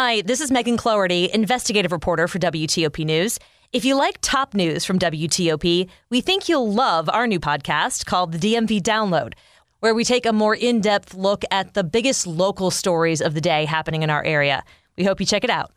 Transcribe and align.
Hi, 0.00 0.20
this 0.20 0.40
is 0.40 0.52
Megan 0.52 0.76
Cloherty, 0.76 1.28
investigative 1.34 1.90
reporter 1.90 2.28
for 2.28 2.38
WTOP 2.38 3.04
News. 3.04 3.36
If 3.72 3.84
you 3.84 3.96
like 3.96 4.18
top 4.20 4.54
news 4.54 4.84
from 4.84 4.96
WTOP, 4.96 5.88
we 6.08 6.20
think 6.20 6.48
you'll 6.48 6.72
love 6.72 7.08
our 7.08 7.26
new 7.26 7.40
podcast 7.40 8.06
called 8.06 8.30
the 8.30 8.38
DMV 8.38 8.80
Download, 8.80 9.32
where 9.80 9.96
we 9.96 10.04
take 10.04 10.24
a 10.24 10.32
more 10.32 10.54
in 10.54 10.80
depth 10.80 11.14
look 11.14 11.42
at 11.50 11.74
the 11.74 11.82
biggest 11.82 12.28
local 12.28 12.70
stories 12.70 13.20
of 13.20 13.34
the 13.34 13.40
day 13.40 13.64
happening 13.64 14.04
in 14.04 14.08
our 14.08 14.22
area. 14.22 14.62
We 14.96 15.02
hope 15.02 15.18
you 15.18 15.26
check 15.26 15.42
it 15.42 15.50
out. 15.50 15.72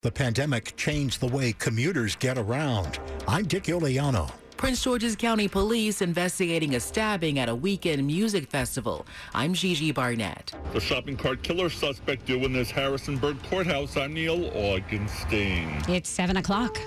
The 0.00 0.10
pandemic 0.10 0.74
changed 0.76 1.20
the 1.20 1.28
way 1.28 1.52
commuters 1.52 2.16
get 2.16 2.38
around. 2.38 2.98
I'm 3.28 3.44
Dick 3.44 3.64
Uliano. 3.64 4.32
Prince 4.56 4.82
George's 4.82 5.14
County 5.14 5.48
Police 5.48 6.00
investigating 6.00 6.76
a 6.76 6.80
stabbing 6.80 7.38
at 7.38 7.50
a 7.50 7.54
weekend 7.54 8.06
music 8.06 8.48
festival. 8.48 9.06
I'm 9.34 9.52
Gigi 9.52 9.92
Barnett. 9.92 10.54
The 10.72 10.80
shopping 10.80 11.14
cart 11.14 11.42
killer 11.42 11.68
suspect 11.68 12.24
due 12.24 12.42
in 12.44 12.54
this 12.54 12.70
Harrisonburg 12.70 13.36
courthouse. 13.50 13.98
I'm 13.98 14.14
Neil 14.14 14.50
Augenstein. 14.52 15.86
It's 15.90 16.08
7 16.08 16.38
o'clock. 16.38 16.78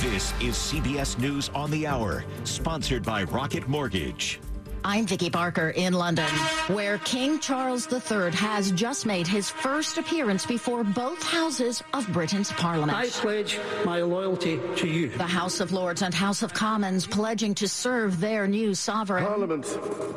This 0.00 0.32
is 0.40 0.54
CBS 0.54 1.18
News 1.18 1.50
on 1.50 1.70
the 1.70 1.86
Hour, 1.86 2.24
sponsored 2.44 3.02
by 3.02 3.24
Rocket 3.24 3.68
Mortgage. 3.68 4.40
I'm 4.84 5.06
Vicki 5.06 5.30
Barker 5.30 5.70
in 5.70 5.92
London, 5.92 6.28
where 6.66 6.98
King 6.98 7.38
Charles 7.38 7.86
III 7.92 8.32
has 8.32 8.72
just 8.72 9.06
made 9.06 9.28
his 9.28 9.48
first 9.48 9.96
appearance 9.96 10.44
before 10.44 10.82
both 10.82 11.22
houses 11.22 11.82
of 11.94 12.10
Britain's 12.12 12.50
Parliament. 12.52 12.98
I 12.98 13.08
pledge 13.08 13.60
my 13.84 14.00
loyalty 14.00 14.58
to 14.76 14.88
you. 14.88 15.10
The 15.10 15.22
House 15.22 15.60
of 15.60 15.72
Lords 15.72 16.02
and 16.02 16.12
House 16.12 16.42
of 16.42 16.52
Commons 16.52 17.06
pledging 17.06 17.54
to 17.56 17.68
serve 17.68 18.18
their 18.18 18.48
new 18.48 18.74
sovereign. 18.74 19.24
Parliament 19.24 19.66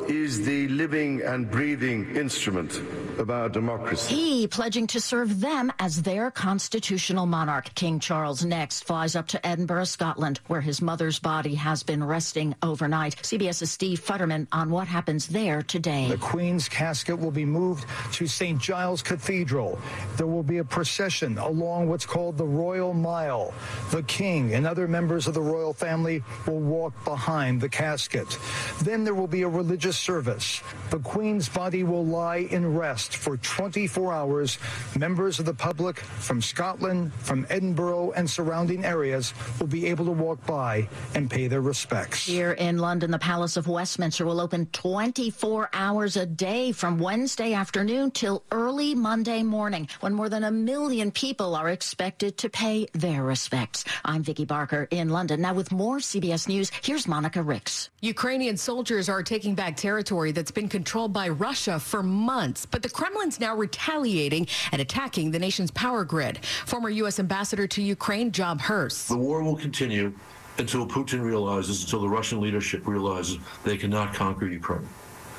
is 0.08 0.44
the 0.44 0.66
living 0.68 1.22
and 1.22 1.48
breathing 1.48 2.16
instrument 2.16 2.80
of 3.18 3.30
our 3.30 3.48
democracy. 3.48 4.14
He 4.14 4.46
pledging 4.46 4.86
to 4.88 5.00
serve 5.00 5.40
them 5.40 5.72
as 5.78 6.02
their 6.02 6.30
constitutional 6.30 7.26
monarch. 7.26 7.74
King 7.74 8.00
Charles 8.00 8.44
next 8.44 8.84
flies 8.84 9.16
up 9.16 9.28
to 9.28 9.46
Edinburgh, 9.46 9.84
Scotland, 9.84 10.40
where 10.46 10.60
his 10.60 10.82
mother's 10.82 11.18
body 11.18 11.54
has 11.54 11.82
been 11.82 12.04
resting 12.04 12.54
overnight. 12.62 13.16
CBS's 13.16 13.70
Steve 13.70 14.00
Futterman 14.00 14.46
on 14.52 14.70
what 14.70 14.88
happens 14.88 15.26
there 15.28 15.62
today. 15.62 16.08
The 16.08 16.18
Queen's 16.18 16.68
casket 16.68 17.18
will 17.18 17.30
be 17.30 17.44
moved 17.44 17.86
to 18.12 18.26
St. 18.26 18.60
Giles 18.60 19.02
Cathedral. 19.02 19.78
There 20.16 20.26
will 20.26 20.42
be 20.42 20.58
a 20.58 20.64
procession 20.64 21.38
along 21.38 21.88
what's 21.88 22.06
called 22.06 22.36
the 22.36 22.44
Royal 22.44 22.92
Mile. 22.92 23.54
The 23.90 24.02
King 24.02 24.54
and 24.54 24.66
other 24.66 24.88
members 24.88 25.26
of 25.26 25.34
the 25.34 25.42
royal 25.42 25.72
family 25.72 26.22
will 26.46 26.60
walk 26.60 26.92
behind 27.04 27.60
the 27.60 27.68
casket. 27.68 28.38
Then 28.82 29.04
there 29.04 29.14
will 29.14 29.26
be 29.26 29.42
a 29.42 29.48
religious 29.48 29.96
service. 29.96 30.62
The 30.90 30.98
Queen's 30.98 31.48
body 31.48 31.82
will 31.82 32.04
lie 32.04 32.48
in 32.50 32.74
rest 32.74 33.05
for 33.14 33.36
24 33.36 34.12
hours. 34.12 34.58
Members 34.96 35.38
of 35.38 35.46
the 35.46 35.54
public 35.54 35.98
from 35.98 36.42
Scotland, 36.42 37.12
from 37.14 37.46
Edinburgh, 37.50 38.12
and 38.16 38.28
surrounding 38.28 38.84
areas 38.84 39.34
will 39.60 39.66
be 39.66 39.86
able 39.86 40.04
to 40.06 40.12
walk 40.12 40.44
by 40.46 40.88
and 41.14 41.30
pay 41.30 41.46
their 41.46 41.60
respects. 41.60 42.26
Here 42.26 42.52
in 42.52 42.78
London, 42.78 43.10
the 43.10 43.18
Palace 43.18 43.56
of 43.56 43.68
Westminster 43.68 44.24
will 44.24 44.40
open 44.40 44.66
24 44.66 45.70
hours 45.72 46.16
a 46.16 46.26
day 46.26 46.72
from 46.72 46.98
Wednesday 46.98 47.52
afternoon 47.52 48.10
till 48.10 48.42
early 48.50 48.94
Monday 48.94 49.42
morning 49.42 49.88
when 50.00 50.14
more 50.14 50.28
than 50.28 50.44
a 50.44 50.50
million 50.50 51.10
people 51.10 51.54
are 51.54 51.70
expected 51.70 52.38
to 52.38 52.48
pay 52.48 52.86
their 52.92 53.22
respects. 53.22 53.84
I'm 54.04 54.22
Vicki 54.22 54.44
Barker 54.44 54.88
in 54.90 55.08
London. 55.10 55.40
Now 55.40 55.54
with 55.54 55.72
more 55.72 55.98
CBS 55.98 56.48
News, 56.48 56.70
here's 56.82 57.06
Monica 57.06 57.42
Ricks. 57.42 57.90
Ukrainian 58.00 58.56
soldiers 58.56 59.08
are 59.08 59.22
taking 59.22 59.54
back 59.54 59.76
territory 59.76 60.32
that's 60.32 60.50
been 60.50 60.68
controlled 60.68 61.12
by 61.12 61.28
Russia 61.28 61.78
for 61.78 62.02
months, 62.02 62.66
but 62.66 62.82
the 62.82 62.88
Kremlin's 62.96 63.38
now 63.38 63.54
retaliating 63.54 64.46
and 64.72 64.80
attacking 64.80 65.30
the 65.30 65.38
nation's 65.38 65.70
power 65.70 66.02
grid. 66.02 66.42
Former 66.64 66.88
U.S. 66.88 67.20
Ambassador 67.20 67.66
to 67.66 67.82
Ukraine, 67.82 68.32
John 68.32 68.58
Herbst. 68.58 69.08
The 69.08 69.18
war 69.18 69.42
will 69.42 69.56
continue 69.56 70.14
until 70.56 70.86
Putin 70.86 71.20
realizes, 71.20 71.84
until 71.84 72.00
the 72.00 72.08
Russian 72.08 72.40
leadership 72.40 72.86
realizes 72.86 73.36
they 73.64 73.76
cannot 73.76 74.14
conquer 74.14 74.46
Ukraine. 74.46 74.88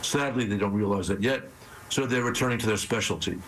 Sadly, 0.04 0.46
they 0.46 0.58
don't 0.58 0.74
realize 0.74 1.08
that 1.08 1.24
yet, 1.24 1.46
so 1.90 2.06
they're 2.06 2.24
returning 2.24 2.60
to 2.60 2.68
their 2.68 2.78
specialty 2.78 3.40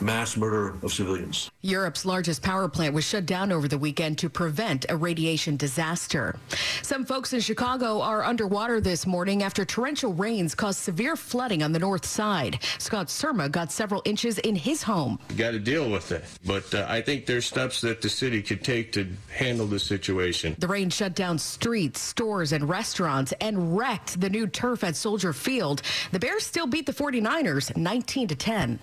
mass 0.00 0.36
murder 0.36 0.74
of 0.82 0.92
civilians. 0.92 1.50
Europe's 1.62 2.04
largest 2.04 2.42
power 2.42 2.68
plant 2.68 2.94
was 2.94 3.04
shut 3.04 3.26
down 3.26 3.50
over 3.50 3.66
the 3.68 3.78
weekend 3.78 4.18
to 4.18 4.28
prevent 4.28 4.86
a 4.88 4.96
radiation 4.96 5.56
disaster. 5.56 6.36
Some 6.82 7.04
folks 7.04 7.32
in 7.32 7.40
Chicago 7.40 8.00
are 8.00 8.22
underwater 8.24 8.80
this 8.80 9.06
morning 9.06 9.42
after 9.42 9.64
torrential 9.64 10.12
rains 10.12 10.54
caused 10.54 10.78
severe 10.78 11.16
flooding 11.16 11.62
on 11.62 11.72
the 11.72 11.78
north 11.78 12.06
side. 12.06 12.58
Scott 12.78 13.08
Surma 13.08 13.50
got 13.50 13.72
several 13.72 14.02
inches 14.04 14.38
in 14.38 14.54
his 14.54 14.82
home. 14.82 15.18
You 15.30 15.36
Got 15.36 15.52
to 15.52 15.58
deal 15.58 15.90
with 15.90 16.12
it, 16.12 16.24
but 16.44 16.72
uh, 16.74 16.86
I 16.88 17.00
think 17.00 17.26
there's 17.26 17.46
steps 17.46 17.80
that 17.80 18.00
the 18.02 18.08
city 18.08 18.42
could 18.42 18.62
take 18.62 18.92
to 18.92 19.06
handle 19.34 19.66
the 19.66 19.78
situation. 19.78 20.56
The 20.58 20.68
rain 20.68 20.90
shut 20.90 21.14
down 21.14 21.38
streets, 21.38 22.00
stores, 22.00 22.52
and 22.52 22.68
restaurants 22.68 23.32
and 23.40 23.76
wrecked 23.76 24.20
the 24.20 24.30
new 24.30 24.46
turf 24.46 24.84
at 24.84 24.96
Soldier 24.96 25.32
Field. 25.32 25.82
The 26.12 26.18
Bears 26.18 26.44
still 26.44 26.66
beat 26.66 26.86
the 26.86 26.92
49ers 26.92 27.76
19 27.76 28.28
to 28.28 28.34
10. 28.34 28.78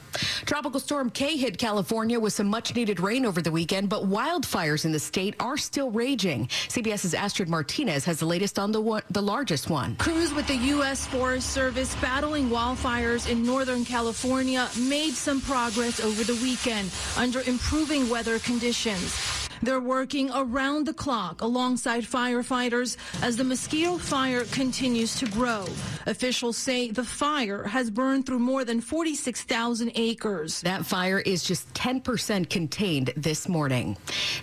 Tropical 0.46 0.80
storm 0.80 1.03
Storm 1.04 1.12
Kay 1.12 1.36
hit 1.36 1.58
California 1.58 2.18
with 2.18 2.32
some 2.32 2.48
much 2.48 2.74
needed 2.76 3.02
rain 3.02 3.26
over 3.26 3.42
the 3.42 3.52
weekend, 3.52 3.90
but 3.90 4.04
wildfires 4.04 4.86
in 4.86 4.94
the 4.94 5.00
state 5.00 5.36
are 5.38 5.58
still 5.58 5.92
raging. 5.92 6.48
CBS's 6.70 7.14
Astrid 7.14 7.50
Martinez 7.50 8.06
has 8.06 8.20
the 8.20 8.26
latest 8.26 8.58
on 8.58 8.72
the 8.72 8.80
one, 8.80 9.02
the 9.10 9.22
largest 9.22 9.70
one. 9.70 9.98
Crews 9.98 10.34
with 10.34 10.48
the 10.48 10.56
U.S. 10.56 11.06
Forest 11.08 11.50
Service 11.50 11.94
battling 11.96 12.50
wildfires 12.50 13.30
in 13.30 13.44
Northern 13.44 13.84
California 13.84 14.70
made 14.80 15.12
some 15.12 15.42
progress 15.42 16.00
over 16.00 16.24
the 16.24 16.36
weekend 16.36 16.90
under 17.18 17.42
improving 17.42 18.08
weather 18.08 18.40
conditions. 18.40 19.43
They're 19.64 19.80
working 19.80 20.30
around 20.36 20.88
the 20.88 20.94
clock 20.94 21.42
alongside 21.42 22.04
firefighters 22.04 22.98
as 23.22 23.38
the 23.38 23.46
mosquito 23.46 23.98
fire 23.98 24.44
continues 24.46 25.16
to 25.16 25.26
grow. 25.28 25.66
Officials 26.06 26.58
say 26.58 26.92
the 26.92 27.06
fire 27.06 27.64
has 27.64 27.90
burned 27.90 28.26
through 28.26 28.40
more 28.40 28.66
than 28.66 28.82
46,000 28.82 29.94
acres. 29.96 30.60
That 30.62 30.86
fire 30.86 31.20
is 31.20 31.44
just 31.44 31.74
10% 31.76 32.50
contained 32.50 33.14
this 33.16 33.48
morning. 33.48 33.96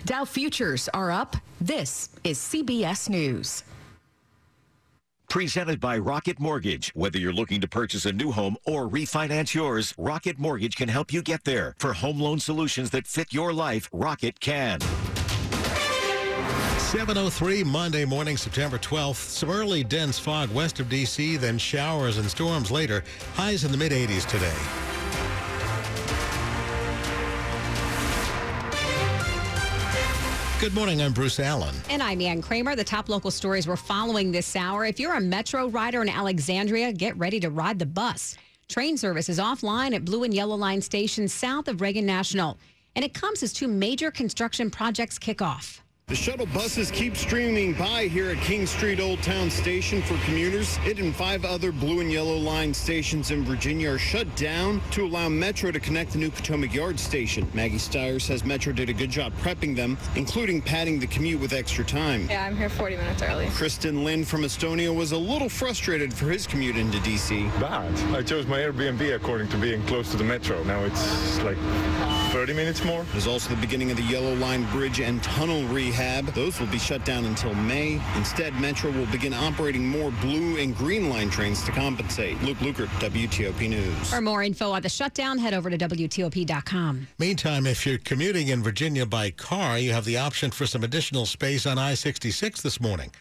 Dow 0.05 0.25
futures 0.25 0.89
are 0.89 1.11
up. 1.11 1.35
This 1.59 2.09
is 2.23 2.39
CBS 2.39 3.07
News. 3.07 3.63
Presented 5.29 5.79
by 5.79 5.97
Rocket 5.97 6.39
Mortgage. 6.41 6.91
Whether 6.93 7.17
you're 7.17 7.31
looking 7.31 7.61
to 7.61 7.67
purchase 7.67 8.05
a 8.05 8.11
new 8.11 8.31
home 8.31 8.57
or 8.65 8.89
refinance 8.89 9.53
yours, 9.53 9.93
Rocket 9.97 10.37
Mortgage 10.39 10.75
can 10.75 10.89
help 10.89 11.13
you 11.13 11.21
get 11.21 11.45
there. 11.45 11.75
For 11.79 11.93
home 11.93 12.19
loan 12.19 12.39
solutions 12.39 12.89
that 12.89 13.07
fit 13.07 13.31
your 13.31 13.53
life, 13.53 13.87
Rocket 13.93 14.41
can. 14.41 14.79
703 16.91 17.63
Monday 17.63 18.03
morning, 18.03 18.35
September 18.35 18.77
12th. 18.77 19.15
Some 19.15 19.49
early 19.49 19.83
dense 19.83 20.19
fog 20.19 20.49
west 20.51 20.79
of 20.79 20.89
D.C., 20.89 21.37
then 21.37 21.57
showers 21.57 22.17
and 22.17 22.29
storms 22.29 22.69
later. 22.69 23.03
Highs 23.35 23.63
in 23.63 23.71
the 23.71 23.77
mid 23.77 23.91
80s 23.91 24.27
today. 24.27 24.51
Good 30.61 30.75
morning. 30.75 31.01
I'm 31.01 31.11
Bruce 31.11 31.39
Allen. 31.39 31.73
And 31.89 32.03
I'm 32.03 32.21
Ann 32.21 32.39
Kramer. 32.39 32.75
The 32.75 32.83
top 32.83 33.09
local 33.09 33.31
stories 33.31 33.67
we're 33.67 33.75
following 33.75 34.31
this 34.31 34.55
hour. 34.55 34.85
If 34.85 34.99
you're 34.99 35.15
a 35.15 35.19
Metro 35.19 35.69
rider 35.69 36.03
in 36.03 36.09
Alexandria, 36.09 36.93
get 36.93 37.17
ready 37.17 37.39
to 37.39 37.49
ride 37.49 37.79
the 37.79 37.87
bus. 37.87 38.37
Train 38.67 38.95
service 38.95 39.27
is 39.27 39.39
offline 39.39 39.95
at 39.95 40.05
Blue 40.05 40.23
and 40.23 40.31
Yellow 40.31 40.55
Line 40.55 40.81
stations 40.81 41.33
south 41.33 41.67
of 41.67 41.81
Reagan 41.81 42.05
National. 42.05 42.59
And 42.95 43.03
it 43.03 43.15
comes 43.15 43.41
as 43.41 43.53
two 43.53 43.67
major 43.67 44.11
construction 44.11 44.69
projects 44.69 45.17
kick 45.17 45.41
off. 45.41 45.80
The 46.11 46.17
shuttle 46.17 46.45
buses 46.47 46.91
keep 46.91 47.15
streaming 47.15 47.71
by 47.71 48.07
here 48.07 48.31
at 48.31 48.37
King 48.39 48.65
Street 48.65 48.99
Old 48.99 49.23
Town 49.23 49.49
Station 49.49 50.01
for 50.01 50.17
commuters. 50.25 50.77
It 50.85 50.99
and 50.99 51.15
five 51.15 51.45
other 51.45 51.71
blue 51.71 52.01
and 52.01 52.11
yellow 52.11 52.35
line 52.35 52.73
stations 52.73 53.31
in 53.31 53.45
Virginia 53.45 53.93
are 53.93 53.97
shut 53.97 54.35
down 54.35 54.81
to 54.91 55.05
allow 55.05 55.29
Metro 55.29 55.71
to 55.71 55.79
connect 55.79 56.11
the 56.11 56.17
new 56.17 56.29
Potomac 56.29 56.73
Yard 56.73 56.99
station. 56.99 57.49
Maggie 57.53 57.77
Steyer 57.77 58.21
says 58.21 58.43
Metro 58.43 58.73
did 58.73 58.89
a 58.89 58.93
good 58.93 59.09
job 59.09 59.31
prepping 59.35 59.73
them, 59.73 59.97
including 60.17 60.61
padding 60.61 60.99
the 60.99 61.07
commute 61.07 61.39
with 61.39 61.53
extra 61.53 61.85
time. 61.85 62.27
Yeah, 62.29 62.43
I'm 62.43 62.57
here 62.57 62.67
40 62.67 62.97
minutes 62.97 63.21
early. 63.21 63.47
Kristen 63.51 64.03
Lynn 64.03 64.25
from 64.25 64.41
Estonia 64.41 64.93
was 64.93 65.13
a 65.13 65.17
little 65.17 65.47
frustrated 65.47 66.13
for 66.13 66.25
his 66.25 66.45
commute 66.45 66.75
into 66.75 66.99
D.C. 66.99 67.43
Bad. 67.61 67.97
I 68.13 68.21
chose 68.21 68.45
my 68.47 68.57
Airbnb 68.57 69.15
according 69.15 69.47
to 69.47 69.57
being 69.57 69.81
close 69.85 70.11
to 70.11 70.17
the 70.17 70.25
Metro. 70.25 70.61
Now 70.65 70.83
it's 70.83 71.39
like 71.39 71.55
30 72.31 72.53
minutes 72.53 72.85
more. 72.85 73.03
There's 73.11 73.27
also 73.27 73.49
the 73.49 73.59
beginning 73.59 73.91
of 73.91 73.97
the 73.97 74.03
Yellow 74.03 74.33
Line 74.35 74.63
Bridge 74.71 75.01
and 75.01 75.21
Tunnel 75.21 75.67
rehab 75.67 76.27
those 76.27 76.57
will 76.61 76.67
be 76.67 76.79
shut 76.79 77.03
down 77.03 77.25
until 77.25 77.53
May. 77.53 78.01
Instead, 78.15 78.53
Metro 78.55 78.89
will 78.89 79.05
begin 79.07 79.33
operating 79.33 79.85
more 79.85 80.11
blue 80.21 80.57
and 80.57 80.73
green 80.73 81.09
line 81.09 81.29
trains 81.29 81.61
to 81.63 81.71
compensate. 81.73 82.41
Luke 82.41 82.57
Lukert, 82.59 82.87
WTOP 83.01 83.69
News. 83.69 84.09
For 84.09 84.21
more 84.21 84.43
info 84.43 84.71
on 84.71 84.81
the 84.81 84.87
shutdown, 84.87 85.39
head 85.39 85.53
over 85.53 85.69
to 85.69 85.77
WTOP.com. 85.77 87.07
Meantime, 87.19 87.67
if 87.67 87.85
you're 87.85 87.97
commuting 87.97 88.47
in 88.47 88.63
Virginia 88.63 89.05
by 89.05 89.31
car, 89.31 89.77
you 89.77 89.91
have 89.91 90.05
the 90.05 90.15
option 90.15 90.51
for 90.51 90.65
some 90.65 90.85
additional 90.85 91.25
space 91.25 91.65
on 91.65 91.77
I-66 91.77 92.61
this 92.61 92.79
morning. 92.79 93.11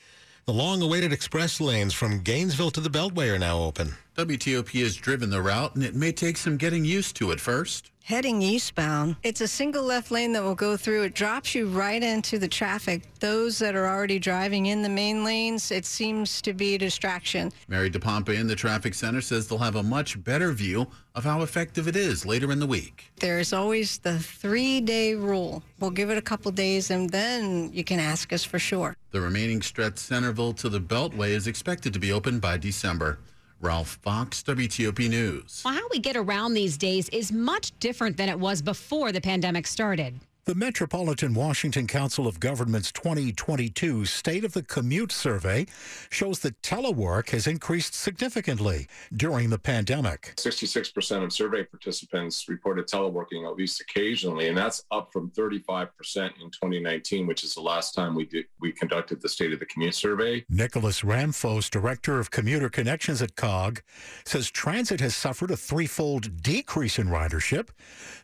The 0.47 0.53
long-awaited 0.53 1.13
express 1.13 1.61
lanes 1.61 1.95
from 1.95 2.21
Gainesville 2.21 2.71
to 2.71 2.81
the 2.81 2.89
Beltway 2.89 3.35
are 3.35 3.39
now 3.41 3.59
open. 3.59 3.95
WTOP 4.27 4.83
has 4.83 4.97
driven 4.97 5.31
the 5.31 5.41
route, 5.41 5.75
and 5.75 5.83
it 5.83 5.95
may 5.95 6.13
take 6.13 6.37
some 6.37 6.59
getting 6.59 6.85
used 6.85 7.17
to 7.17 7.33
at 7.33 7.41
first. 7.41 7.91
Heading 8.03 8.43
eastbound, 8.43 9.17
it's 9.23 9.41
a 9.41 9.49
single 9.49 9.83
left 9.85 10.11
lane 10.11 10.33
that 10.33 10.43
will 10.43 10.55
go 10.55 10.77
through. 10.77 11.05
It 11.05 11.15
drops 11.15 11.55
you 11.55 11.69
right 11.69 12.03
into 12.03 12.39
the 12.39 12.49
traffic. 12.49 13.03
Those 13.21 13.59
that 13.61 13.75
are 13.75 13.87
already 13.87 14.19
driving 14.19 14.67
in 14.67 14.83
the 14.83 14.89
main 14.91 15.25
lanes, 15.25 15.71
it 15.71 15.87
seems 15.87 16.43
to 16.43 16.53
be 16.53 16.75
a 16.75 16.79
distraction. 16.79 17.51
Mary 17.69 17.91
DePompa 17.91 18.39
in 18.39 18.47
the 18.47 18.57
traffic 18.57 18.93
center 18.95 19.23
says 19.23 19.49
they'll 19.49 19.59
have 19.59 19.77
a 19.77 19.83
much 19.83 20.23
better 20.23 20.53
view 20.53 20.87
of 21.15 21.25
how 21.25 21.41
effective 21.43 21.89
it 21.89 21.97
is 21.97 22.27
later 22.27 22.53
in 22.53 22.59
the 22.59 22.67
week. 22.67 23.11
There's 23.21 23.53
always 23.53 23.99
the 23.99 24.19
three 24.19 24.81
day 24.81 25.15
rule. 25.15 25.63
We'll 25.79 25.91
give 25.91 26.11
it 26.11 26.19
a 26.19 26.23
couple 26.23 26.51
days 26.53 26.91
and 26.91 27.09
then 27.09 27.73
you 27.73 27.85
can 27.85 28.01
ask 28.01 28.33
us 28.33 28.45
for 28.45 28.59
sure. 28.59 28.97
The 29.13 29.21
remaining 29.21 29.63
stretch 29.63 29.99
Centreville 29.99 30.53
to 30.55 30.69
the 30.69 30.81
Beltway 30.81 31.31
is 31.31 31.47
expected 31.47 31.93
to 31.95 31.99
be 31.99 32.13
open 32.13 32.39
by 32.39 32.59
December. 32.59 33.19
Ralph 33.63 33.99
Fox, 34.01 34.43
WTOP 34.43 35.11
News. 35.11 35.61
Well, 35.65 35.75
how 35.75 35.87
we 35.91 35.99
get 35.99 36.17
around 36.17 36.55
these 36.55 36.79
days 36.79 37.11
is 37.11 37.31
much 37.31 37.79
different 37.79 38.17
than 38.17 38.31
it 38.31 38.41
was 38.41 38.63
before 38.63 39.13
the 39.13 39.21
pandemic 39.21 39.67
started. 39.67 40.19
The 40.47 40.55
Metropolitan 40.55 41.35
Washington 41.35 41.87
Council 41.87 42.27
of 42.27 42.41
Governments 42.41 42.91
2022 42.93 44.07
State 44.07 44.43
of 44.43 44.55
the 44.55 44.63
Commute 44.63 45.13
Survey 45.13 45.67
shows 46.09 46.39
that 46.39 46.61
telework 46.63 47.29
has 47.31 47.47
increased 47.47 47.93
significantly 47.93 48.89
during 49.15 49.51
the 49.51 49.59
pandemic. 49.59 50.33
66% 50.37 51.23
of 51.23 51.33
survey 51.35 51.63
participants 51.63 52.49
reported 52.49 52.89
teleworking 52.89 53.47
at 53.47 53.55
least 53.55 53.83
occasionally, 53.83 54.49
and 54.49 54.57
that's 54.57 54.83
up 54.91 55.13
from 55.13 55.31
35% 55.33 55.89
in 56.17 56.51
2019, 56.51 57.27
which 57.27 57.45
is 57.45 57.55
the 57.55 57.61
last 57.61 57.95
time 57.95 58.15
we 58.15 58.25
did 58.25 58.47
we 58.61 58.73
conducted 58.73 59.21
the 59.21 59.29
State 59.29 59.53
of 59.53 59.61
the 59.61 59.67
Commute 59.67 59.95
Survey. 59.95 60.43
Nicholas 60.49 61.03
Ramfos, 61.03 61.69
Director 61.69 62.19
of 62.19 62.31
Commuter 62.31 62.71
Connections 62.71 63.21
at 63.21 63.37
COG, 63.37 63.83
says 64.25 64.51
transit 64.51 65.01
has 65.01 65.15
suffered 65.15 65.51
a 65.51 65.57
threefold 65.57 66.43
decrease 66.43 66.99
in 66.99 67.09
ridership. 67.09 67.69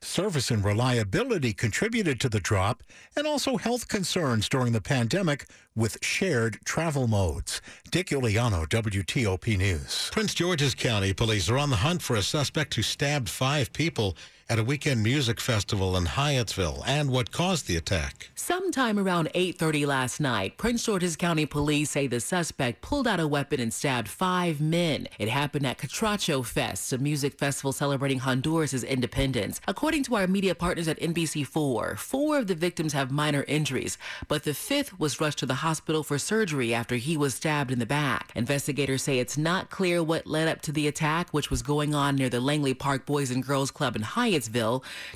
Service 0.01 0.51
and 0.51 0.65
reliability 0.65 1.53
contributed 1.53 2.07
to 2.17 2.29
the 2.29 2.41
drop, 2.41 2.83
and 3.17 3.27
also 3.27 3.57
health 3.57 3.89
concerns 3.89 4.49
during 4.49 4.73
the 4.73 4.81
pandemic 4.81 5.47
with 5.75 5.99
shared 6.03 6.59
travel 6.65 7.07
modes. 7.07 7.61
Dick 7.91 8.09
Uliano, 8.09 8.67
WTOP 8.67 9.59
News. 9.59 10.11
Prince 10.13 10.35
George's 10.35 10.75
County 10.75 11.13
police 11.13 11.49
are 11.49 11.59
on 11.59 11.71
the 11.71 11.77
hunt 11.77 12.03
for 12.03 12.17
a 12.17 12.23
suspect 12.23 12.75
who 12.75 12.83
stabbed 12.83 13.29
five 13.29 13.73
people 13.73 14.17
at 14.49 14.59
a 14.61 14.65
weekend 14.65 15.03
music 15.03 15.41
festival 15.41 15.97
in 15.97 16.05
Hyattsville 16.05 16.83
and 16.87 17.11
what 17.11 17.33
caused 17.33 17.67
the 17.67 17.77
attack. 17.77 18.31
Sometime 18.37 18.97
around 18.97 19.29
8:30 19.35 19.85
last 19.87 20.21
night, 20.21 20.57
Prince 20.57 20.85
George's 20.85 21.17
County 21.17 21.47
police 21.47 21.91
say 21.91 22.07
the 22.07 22.21
suspect 22.21 22.81
pulled 22.81 23.09
out 23.09 23.19
a 23.19 23.27
weapon 23.27 23.59
and 23.59 23.75
stabbed 23.75 24.09
five 24.09 24.61
men. 24.61 25.09
It 25.19 25.29
happened 25.29 25.67
at 25.67 25.79
Catracho 25.79 26.45
Fest, 26.45 26.93
a 26.93 26.99
music 26.99 27.39
festival 27.39 27.73
celebrating 27.73 28.21
Honduras' 28.21 28.85
independence. 28.85 29.61
According 29.67 30.05
to 30.05 30.15
our 30.15 30.29
media 30.29 30.55
partners 30.55 30.87
at 30.87 31.01
NBC4, 31.01 31.99
four 31.99 32.39
of 32.39 32.47
the 32.47 32.55
victims 32.55 32.93
have 32.93 33.11
minor 33.11 33.45
injuries, 33.49 33.99
but 34.29 34.45
the 34.45 34.55
fifth 34.55 34.97
was 35.01 35.21
rushed 35.21 35.41
to 35.41 35.47
the 35.47 35.55
hospital 35.67 36.05
for 36.05 36.19
surgery 36.19 36.73
after 36.73 36.95
he 36.95 37.17
was 37.17 37.35
stabbed 37.35 37.73
in 37.73 37.81
the 37.81 37.87
back. 37.87 38.31
Investigators 38.37 39.03
say 39.03 39.19
it's 39.19 39.37
not 39.37 39.71
clear 39.71 40.05
what 40.05 40.25
led 40.25 40.47
up 40.47 40.63
to 40.63 40.71
the 40.71 40.87
attack, 40.87 41.31
which 41.33 41.51
was 41.51 41.63
going 41.63 41.97
on 41.97 42.15
near 42.15 42.29
the 42.29 42.41
Langley 42.41 42.75
Park 42.75 43.07
Boys 43.07 43.33
and 43.33 43.45
Girls 43.45 43.73
Club 43.73 43.97
in 43.97 44.03
Hyattsville. 44.03 44.36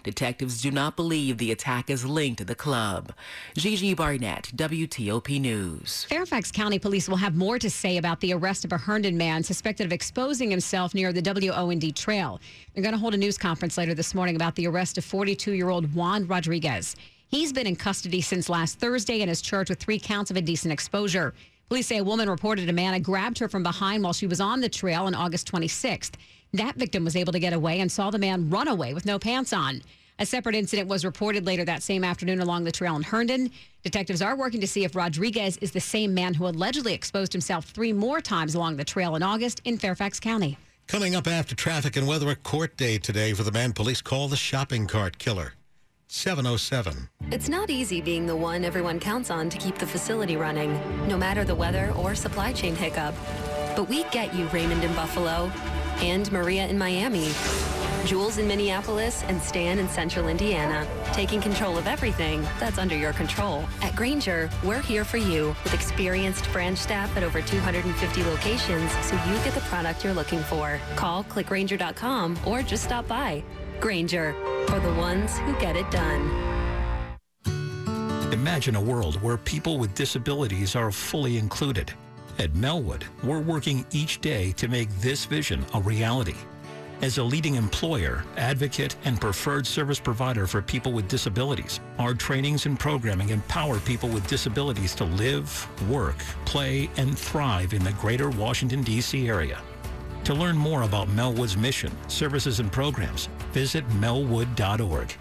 Detectives 0.02 0.62
do 0.62 0.70
not 0.70 0.96
believe 0.96 1.38
the 1.38 1.52
attack 1.52 1.90
is 1.90 2.04
linked 2.04 2.38
to 2.38 2.44
the 2.44 2.54
club. 2.54 3.12
Gigi 3.54 3.94
Barnett, 3.94 4.50
WTOP 4.56 5.40
News. 5.40 6.04
Fairfax 6.08 6.50
County 6.50 6.78
Police 6.78 7.08
will 7.08 7.16
have 7.16 7.36
more 7.36 7.58
to 7.58 7.68
say 7.68 7.98
about 7.98 8.20
the 8.20 8.32
arrest 8.32 8.64
of 8.64 8.72
a 8.72 8.78
Herndon 8.78 9.16
man 9.16 9.42
suspected 9.42 9.84
of 9.84 9.92
exposing 9.92 10.50
himself 10.50 10.94
near 10.94 11.12
the 11.12 11.22
W&OD 11.22 11.94
Trail. 11.94 12.40
They're 12.74 12.82
going 12.82 12.94
to 12.94 12.98
hold 12.98 13.14
a 13.14 13.18
news 13.18 13.36
conference 13.36 13.76
later 13.76 13.94
this 13.94 14.14
morning 14.14 14.36
about 14.36 14.54
the 14.56 14.66
arrest 14.66 14.98
of 14.98 15.04
42 15.04 15.52
year 15.52 15.68
old 15.68 15.94
Juan 15.94 16.26
Rodriguez. 16.26 16.96
He's 17.28 17.52
been 17.52 17.66
in 17.66 17.76
custody 17.76 18.20
since 18.20 18.48
last 18.48 18.80
Thursday 18.80 19.20
and 19.22 19.30
is 19.30 19.40
charged 19.40 19.70
with 19.70 19.78
three 19.78 20.00
counts 20.00 20.30
of 20.30 20.36
indecent 20.36 20.72
exposure. 20.72 21.32
Police 21.68 21.86
say 21.86 21.98
a 21.98 22.04
woman 22.04 22.28
reported 22.28 22.68
a 22.68 22.72
man 22.72 22.94
had 22.94 23.04
grabbed 23.04 23.38
her 23.38 23.48
from 23.48 23.62
behind 23.62 24.02
while 24.02 24.12
she 24.12 24.26
was 24.26 24.40
on 24.40 24.60
the 24.60 24.68
trail 24.68 25.04
on 25.04 25.14
August 25.14 25.50
26th. 25.52 26.14
That 26.52 26.76
victim 26.76 27.04
was 27.04 27.16
able 27.16 27.32
to 27.32 27.38
get 27.38 27.52
away 27.52 27.80
and 27.80 27.90
saw 27.90 28.10
the 28.10 28.18
man 28.18 28.50
run 28.50 28.68
away 28.68 28.92
with 28.92 29.06
no 29.06 29.18
pants 29.18 29.52
on. 29.52 29.82
A 30.18 30.26
separate 30.26 30.54
incident 30.54 30.88
was 30.88 31.04
reported 31.04 31.46
later 31.46 31.64
that 31.64 31.82
same 31.82 32.04
afternoon 32.04 32.40
along 32.40 32.64
the 32.64 32.72
trail 32.72 32.96
in 32.96 33.02
Herndon. 33.02 33.50
Detectives 33.84 34.20
are 34.20 34.36
working 34.36 34.60
to 34.60 34.66
see 34.66 34.84
if 34.84 34.94
Rodriguez 34.94 35.56
is 35.58 35.70
the 35.70 35.80
same 35.80 36.12
man 36.12 36.34
who 36.34 36.46
allegedly 36.46 36.92
exposed 36.92 37.32
himself 37.32 37.66
three 37.66 37.92
more 37.92 38.20
times 38.20 38.54
along 38.54 38.76
the 38.76 38.84
trail 38.84 39.16
in 39.16 39.22
August 39.22 39.62
in 39.64 39.78
Fairfax 39.78 40.20
County. 40.20 40.58
Coming 40.88 41.14
up 41.14 41.26
after 41.26 41.54
traffic 41.54 41.96
and 41.96 42.06
weather, 42.06 42.28
a 42.28 42.36
court 42.36 42.76
day 42.76 42.98
today 42.98 43.32
for 43.32 43.44
the 43.44 43.52
man 43.52 43.72
police 43.72 44.02
call 44.02 44.28
the 44.28 44.36
shopping 44.36 44.86
cart 44.86 45.18
killer. 45.18 45.54
707. 46.08 47.08
It's 47.30 47.48
not 47.48 47.70
easy 47.70 48.00
being 48.00 48.26
the 48.26 48.34
one 48.34 48.64
everyone 48.64 48.98
counts 48.98 49.30
on 49.30 49.48
to 49.48 49.56
keep 49.56 49.78
the 49.78 49.86
facility 49.86 50.36
running, 50.36 50.72
no 51.06 51.16
matter 51.16 51.44
the 51.44 51.54
weather 51.54 51.94
or 51.96 52.16
supply 52.16 52.52
chain 52.52 52.74
hiccup. 52.74 53.14
But 53.76 53.88
we 53.88 54.02
get 54.10 54.34
you, 54.34 54.46
Raymond 54.48 54.82
in 54.82 54.92
Buffalo, 54.94 55.52
and 56.00 56.30
Maria 56.32 56.66
in 56.66 56.78
Miami, 56.78 57.30
Jules 58.04 58.38
in 58.38 58.48
Minneapolis, 58.48 59.22
and 59.24 59.40
Stan 59.40 59.78
in 59.78 59.88
Central 59.88 60.28
Indiana, 60.28 60.86
taking 61.12 61.40
control 61.40 61.76
of 61.76 61.86
everything 61.86 62.42
that's 62.58 62.78
under 62.78 62.96
your 62.96 63.12
control. 63.12 63.64
At 63.82 63.94
Grainger, 63.94 64.48
we're 64.64 64.80
here 64.80 65.04
for 65.04 65.18
you 65.18 65.54
with 65.64 65.74
experienced 65.74 66.50
branch 66.52 66.78
staff 66.78 67.14
at 67.16 67.22
over 67.22 67.42
250 67.42 68.24
locations 68.24 68.90
so 69.06 69.14
you 69.26 69.34
get 69.44 69.54
the 69.54 69.60
product 69.62 70.02
you're 70.04 70.14
looking 70.14 70.40
for. 70.40 70.80
Call 70.96 71.24
clickgranger.com 71.24 72.38
or 72.46 72.62
just 72.62 72.84
stop 72.84 73.06
by. 73.06 73.42
Grainger, 73.80 74.34
for 74.66 74.80
the 74.80 74.92
ones 74.94 75.38
who 75.38 75.52
get 75.60 75.76
it 75.76 75.90
done. 75.90 76.50
Imagine 78.32 78.76
a 78.76 78.80
world 78.80 79.20
where 79.22 79.36
people 79.36 79.78
with 79.78 79.94
disabilities 79.94 80.74
are 80.76 80.90
fully 80.90 81.36
included. 81.36 81.92
At 82.38 82.52
Melwood, 82.52 83.02
we're 83.22 83.40
working 83.40 83.84
each 83.90 84.20
day 84.20 84.52
to 84.52 84.68
make 84.68 84.88
this 85.00 85.24
vision 85.24 85.64
a 85.74 85.80
reality. 85.80 86.36
As 87.02 87.18
a 87.18 87.24
leading 87.24 87.54
employer, 87.54 88.24
advocate, 88.36 88.94
and 89.04 89.20
preferred 89.20 89.66
service 89.66 89.98
provider 89.98 90.46
for 90.46 90.60
people 90.60 90.92
with 90.92 91.08
disabilities, 91.08 91.80
our 91.98 92.12
trainings 92.12 92.66
and 92.66 92.78
programming 92.78 93.30
empower 93.30 93.78
people 93.80 94.08
with 94.08 94.26
disabilities 94.26 94.94
to 94.96 95.04
live, 95.04 95.66
work, 95.88 96.18
play, 96.44 96.90
and 96.98 97.18
thrive 97.18 97.72
in 97.72 97.82
the 97.82 97.92
greater 97.92 98.28
Washington, 98.30 98.82
D.C. 98.82 99.28
area. 99.28 99.60
To 100.24 100.34
learn 100.34 100.56
more 100.56 100.82
about 100.82 101.08
Melwood's 101.08 101.56
mission, 101.56 101.92
services, 102.08 102.60
and 102.60 102.70
programs, 102.70 103.30
visit 103.52 103.88
melwood.org. 103.88 105.16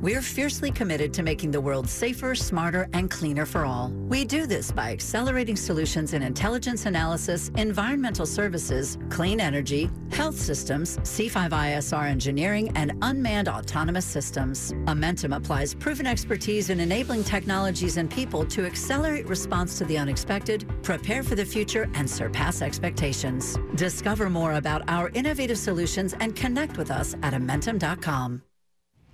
We're 0.00 0.22
fiercely 0.22 0.70
committed 0.70 1.12
to 1.14 1.22
making 1.22 1.50
the 1.50 1.60
world 1.60 1.88
safer, 1.88 2.34
smarter, 2.34 2.88
and 2.92 3.10
cleaner 3.10 3.46
for 3.46 3.64
all. 3.64 3.90
We 4.08 4.24
do 4.24 4.46
this 4.46 4.70
by 4.70 4.92
accelerating 4.92 5.56
solutions 5.56 6.14
in 6.14 6.22
intelligence 6.22 6.86
analysis, 6.86 7.50
environmental 7.56 8.26
services, 8.26 8.98
clean 9.10 9.40
energy, 9.40 9.90
health 10.10 10.36
systems, 10.36 10.98
C5ISR 10.98 12.06
engineering, 12.06 12.72
and 12.76 12.92
unmanned 13.02 13.48
autonomous 13.48 14.04
systems. 14.04 14.72
Amentum 14.86 15.36
applies 15.36 15.74
proven 15.74 16.06
expertise 16.06 16.70
in 16.70 16.80
enabling 16.80 17.24
technologies 17.24 17.96
and 17.96 18.10
people 18.10 18.44
to 18.46 18.64
accelerate 18.64 19.26
response 19.26 19.78
to 19.78 19.84
the 19.84 19.98
unexpected, 19.98 20.66
prepare 20.82 21.22
for 21.22 21.34
the 21.34 21.44
future, 21.44 21.88
and 21.94 22.08
surpass 22.08 22.62
expectations. 22.62 23.58
Discover 23.74 24.30
more 24.30 24.54
about 24.54 24.88
our 24.88 25.10
innovative 25.14 25.58
solutions 25.58 26.14
and 26.20 26.34
connect 26.36 26.78
with 26.78 26.90
us 26.90 27.14
at 27.22 27.34
Amentum.com. 27.34 28.42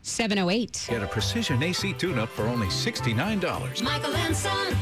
708. 0.02 0.87
Get 0.88 1.02
a 1.02 1.07
precision 1.07 1.62
AC 1.62 1.92
tune-up 1.95 2.28
for 2.28 2.47
only 2.47 2.69
$69. 2.69 3.83
Michael 3.83 4.14
and 4.14 4.37
Son. 4.37 4.76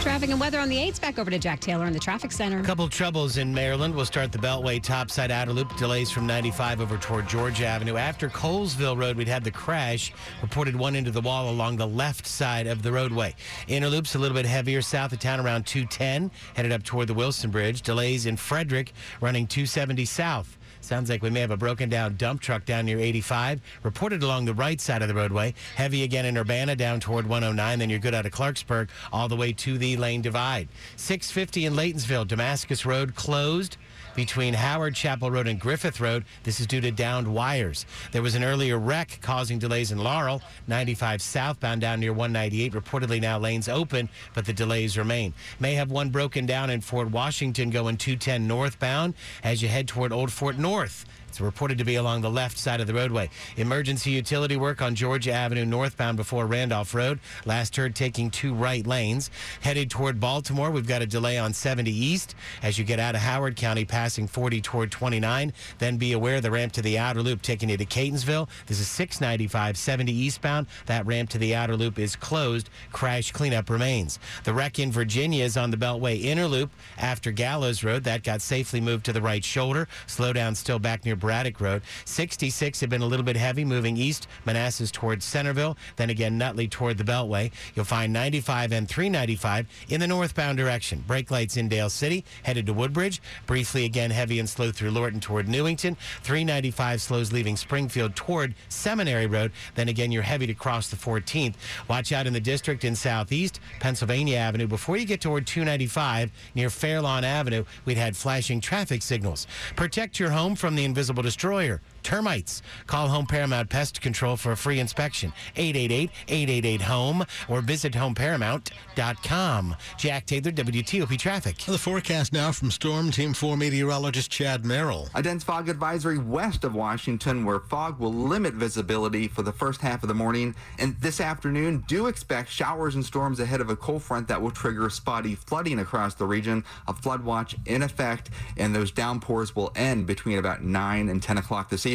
Traffic 0.00 0.30
and 0.30 0.40
weather 0.40 0.58
on 0.58 0.68
the 0.68 0.76
8s. 0.76 1.00
Back 1.00 1.18
over 1.18 1.30
to 1.30 1.38
Jack 1.38 1.60
Taylor 1.60 1.86
in 1.86 1.92
the 1.92 1.98
traffic 1.98 2.32
center. 2.32 2.60
A 2.60 2.62
couple 2.62 2.88
troubles 2.88 3.36
in 3.36 3.52
Maryland. 3.52 3.94
We'll 3.94 4.06
start 4.06 4.32
the 4.32 4.38
Beltway 4.38 4.82
topside 4.82 5.30
outer 5.30 5.52
loop. 5.52 5.76
Delays 5.76 6.10
from 6.10 6.26
95 6.26 6.80
over 6.80 6.96
toward 6.96 7.28
Georgia 7.28 7.66
Avenue. 7.66 7.96
After 7.96 8.28
Colesville 8.28 8.96
Road, 8.96 9.16
we'd 9.16 9.28
had 9.28 9.44
the 9.44 9.50
crash. 9.50 10.12
Reported 10.40 10.76
one 10.76 10.96
into 10.96 11.10
the 11.10 11.20
wall 11.20 11.50
along 11.50 11.76
the 11.76 11.86
left 11.86 12.26
side 12.26 12.66
of 12.66 12.82
the 12.82 12.90
roadway. 12.90 13.34
Inner 13.66 13.88
loops 13.88 14.14
a 14.14 14.18
little 14.18 14.36
bit 14.36 14.46
heavier 14.46 14.82
south 14.82 15.12
of 15.12 15.18
town 15.18 15.40
around 15.40 15.66
210. 15.66 16.30
Headed 16.54 16.72
up 16.72 16.84
toward 16.84 17.08
the 17.08 17.14
Wilson 17.14 17.50
Bridge. 17.50 17.82
Delays 17.82 18.26
in 18.26 18.36
Frederick 18.36 18.92
running 19.20 19.46
270 19.46 20.04
south. 20.04 20.57
Sounds 20.80 21.10
like 21.10 21.22
we 21.22 21.30
may 21.30 21.40
have 21.40 21.50
a 21.50 21.56
broken 21.56 21.88
down 21.88 22.16
dump 22.16 22.40
truck 22.40 22.64
down 22.64 22.86
near 22.86 22.98
85. 22.98 23.60
Reported 23.82 24.22
along 24.22 24.44
the 24.44 24.54
right 24.54 24.80
side 24.80 25.02
of 25.02 25.08
the 25.08 25.14
roadway. 25.14 25.54
Heavy 25.76 26.02
again 26.02 26.24
in 26.24 26.36
Urbana 26.38 26.76
down 26.76 27.00
toward 27.00 27.26
109. 27.26 27.78
Then 27.78 27.90
you're 27.90 27.98
good 27.98 28.14
out 28.14 28.26
of 28.26 28.32
Clarksburg 28.32 28.88
all 29.12 29.28
the 29.28 29.36
way 29.36 29.52
to 29.52 29.78
the 29.78 29.96
lane 29.96 30.22
divide. 30.22 30.68
650 30.96 31.66
in 31.66 31.74
Laytonsville. 31.74 32.26
Damascus 32.26 32.86
Road 32.86 33.14
closed. 33.14 33.76
Between 34.18 34.52
Howard 34.52 34.96
Chapel 34.96 35.30
Road 35.30 35.46
and 35.46 35.60
Griffith 35.60 36.00
Road. 36.00 36.24
This 36.42 36.58
is 36.58 36.66
due 36.66 36.80
to 36.80 36.90
downed 36.90 37.32
wires. 37.32 37.86
There 38.10 38.20
was 38.20 38.34
an 38.34 38.42
earlier 38.42 38.76
wreck 38.76 39.20
causing 39.22 39.60
delays 39.60 39.92
in 39.92 39.98
Laurel, 39.98 40.42
95 40.66 41.22
southbound 41.22 41.82
down 41.82 42.00
near 42.00 42.12
198. 42.12 42.72
Reportedly 42.72 43.20
now 43.20 43.38
lanes 43.38 43.68
open, 43.68 44.08
but 44.34 44.44
the 44.44 44.52
delays 44.52 44.98
remain. 44.98 45.34
May 45.60 45.74
have 45.74 45.92
one 45.92 46.08
broken 46.08 46.46
down 46.46 46.68
in 46.68 46.80
Fort 46.80 47.12
Washington 47.12 47.70
going 47.70 47.96
210 47.96 48.48
northbound 48.48 49.14
as 49.44 49.62
you 49.62 49.68
head 49.68 49.86
toward 49.86 50.12
Old 50.12 50.32
Fort 50.32 50.58
North. 50.58 51.04
It's 51.38 51.44
reported 51.44 51.78
to 51.78 51.84
be 51.84 51.94
along 51.94 52.22
the 52.22 52.30
left 52.30 52.58
side 52.58 52.80
of 52.80 52.88
the 52.88 52.94
roadway. 52.94 53.30
Emergency 53.56 54.10
utility 54.10 54.56
work 54.56 54.82
on 54.82 54.96
Georgia 54.96 55.30
Avenue 55.30 55.64
northbound 55.64 56.16
before 56.16 56.46
Randolph 56.46 56.92
Road. 56.96 57.20
Last 57.46 57.76
heard 57.76 57.94
taking 57.94 58.28
two 58.28 58.52
right 58.52 58.84
lanes. 58.84 59.30
Headed 59.60 59.88
toward 59.88 60.18
Baltimore, 60.18 60.72
we've 60.72 60.88
got 60.88 61.00
a 61.00 61.06
delay 61.06 61.38
on 61.38 61.52
70 61.52 61.92
East 61.92 62.34
as 62.60 62.76
you 62.76 62.84
get 62.84 62.98
out 62.98 63.14
of 63.14 63.20
Howard 63.20 63.54
County, 63.54 63.84
passing 63.84 64.26
40 64.26 64.60
toward 64.60 64.90
29. 64.90 65.52
Then 65.78 65.96
be 65.96 66.12
aware 66.12 66.40
the 66.40 66.50
ramp 66.50 66.72
to 66.72 66.82
the 66.82 66.98
outer 66.98 67.22
loop 67.22 67.40
taking 67.40 67.68
you 67.68 67.76
to 67.76 67.86
Catonsville. 67.86 68.48
This 68.66 68.80
is 68.80 68.88
695 68.88 69.78
70 69.78 70.12
eastbound. 70.12 70.66
That 70.86 71.06
ramp 71.06 71.30
to 71.30 71.38
the 71.38 71.54
outer 71.54 71.76
loop 71.76 72.00
is 72.00 72.16
closed. 72.16 72.68
Crash 72.90 73.30
cleanup 73.30 73.70
remains. 73.70 74.18
The 74.42 74.54
wreck 74.54 74.80
in 74.80 74.90
Virginia 74.90 75.44
is 75.44 75.56
on 75.56 75.70
the 75.70 75.76
Beltway 75.76 76.20
inner 76.20 76.48
loop 76.48 76.72
after 76.98 77.30
Gallows 77.30 77.84
Road. 77.84 78.02
That 78.02 78.24
got 78.24 78.42
safely 78.42 78.80
moved 78.80 79.04
to 79.04 79.12
the 79.12 79.22
right 79.22 79.44
shoulder. 79.44 79.86
Slowdown 80.08 80.56
still 80.56 80.80
back 80.80 81.04
near 81.04 81.14
Braddock 81.28 81.60
Road. 81.60 81.82
66 82.06 82.80
had 82.80 82.88
been 82.88 83.02
a 83.02 83.06
little 83.06 83.22
bit 83.22 83.36
heavy 83.36 83.62
moving 83.62 83.98
east, 83.98 84.28
Manassas 84.46 84.90
towards 84.90 85.26
Centreville, 85.26 85.76
then 85.96 86.08
again 86.08 86.38
Nutley 86.38 86.66
toward 86.66 86.96
the 86.96 87.04
Beltway. 87.04 87.52
You'll 87.74 87.84
find 87.84 88.14
95 88.14 88.72
and 88.72 88.88
395 88.88 89.66
in 89.90 90.00
the 90.00 90.06
northbound 90.06 90.56
direction. 90.56 91.04
Brake 91.06 91.30
lights 91.30 91.58
in 91.58 91.68
Dale 91.68 91.90
City, 91.90 92.24
headed 92.44 92.64
to 92.64 92.72
Woodbridge. 92.72 93.20
Briefly 93.46 93.84
again 93.84 94.10
heavy 94.10 94.38
and 94.38 94.48
slow 94.48 94.72
through 94.72 94.90
Lorton 94.90 95.20
toward 95.20 95.50
Newington. 95.50 95.98
395 96.22 97.02
slows 97.02 97.30
leaving 97.30 97.58
Springfield 97.58 98.16
toward 98.16 98.54
Seminary 98.70 99.26
Road. 99.26 99.52
Then 99.74 99.90
again 99.90 100.10
you're 100.10 100.22
heavy 100.22 100.46
to 100.46 100.54
cross 100.54 100.88
the 100.88 100.96
14th. 100.96 101.56
Watch 101.88 102.10
out 102.10 102.26
in 102.26 102.32
the 102.32 102.40
district 102.40 102.84
in 102.84 102.96
southeast, 102.96 103.60
Pennsylvania 103.80 104.38
Avenue. 104.38 104.66
Before 104.66 104.96
you 104.96 105.04
get 105.04 105.20
toward 105.20 105.46
295 105.46 106.32
near 106.54 106.70
Fairlawn 106.70 107.22
Avenue, 107.22 107.66
we'd 107.84 107.98
had 107.98 108.16
flashing 108.16 108.62
traffic 108.62 109.02
signals. 109.02 109.46
Protect 109.76 110.18
your 110.18 110.30
home 110.30 110.56
from 110.56 110.74
the 110.74 110.86
invisible 110.86 111.17
destroyer 111.22 111.80
termites. 112.02 112.62
Call 112.86 113.08
Home 113.08 113.26
Paramount 113.26 113.68
Pest 113.68 114.00
Control 114.00 114.36
for 114.36 114.52
a 114.52 114.56
free 114.56 114.80
inspection. 114.80 115.32
888-888-HOME 115.56 117.24
or 117.48 117.60
visit 117.60 117.92
homeparamount.com. 117.92 119.76
Jack 119.96 120.26
Taylor, 120.26 120.52
WTOP 120.52 121.18
Traffic. 121.18 121.58
The 121.58 121.78
forecast 121.78 122.32
now 122.32 122.52
from 122.52 122.70
Storm 122.70 123.10
Team 123.10 123.34
4 123.34 123.56
meteorologist 123.56 124.30
Chad 124.30 124.64
Merrill. 124.64 125.08
A 125.14 125.22
dense 125.22 125.44
fog 125.44 125.68
advisory 125.68 126.18
west 126.18 126.64
of 126.64 126.74
Washington 126.74 127.44
where 127.44 127.60
fog 127.60 127.98
will 127.98 128.14
limit 128.14 128.54
visibility 128.54 129.28
for 129.28 129.42
the 129.42 129.52
first 129.52 129.80
half 129.80 130.02
of 130.02 130.08
the 130.08 130.14
morning. 130.14 130.54
And 130.78 130.96
this 131.00 131.20
afternoon, 131.20 131.84
do 131.86 132.06
expect 132.06 132.50
showers 132.50 132.94
and 132.94 133.04
storms 133.04 133.40
ahead 133.40 133.60
of 133.60 133.70
a 133.70 133.76
cold 133.76 134.02
front 134.02 134.28
that 134.28 134.40
will 134.40 134.50
trigger 134.50 134.88
spotty 134.90 135.34
flooding 135.34 135.80
across 135.80 136.14
the 136.14 136.26
region. 136.26 136.64
A 136.86 136.94
flood 136.94 137.24
watch 137.24 137.54
in 137.66 137.82
effect, 137.82 138.30
and 138.56 138.74
those 138.74 138.90
downpours 138.90 139.54
will 139.54 139.72
end 139.76 140.06
between 140.06 140.38
about 140.38 140.62
9 140.62 141.08
and 141.08 141.22
10 141.22 141.38
o'clock 141.38 141.68
this 141.68 141.84
evening. 141.84 141.87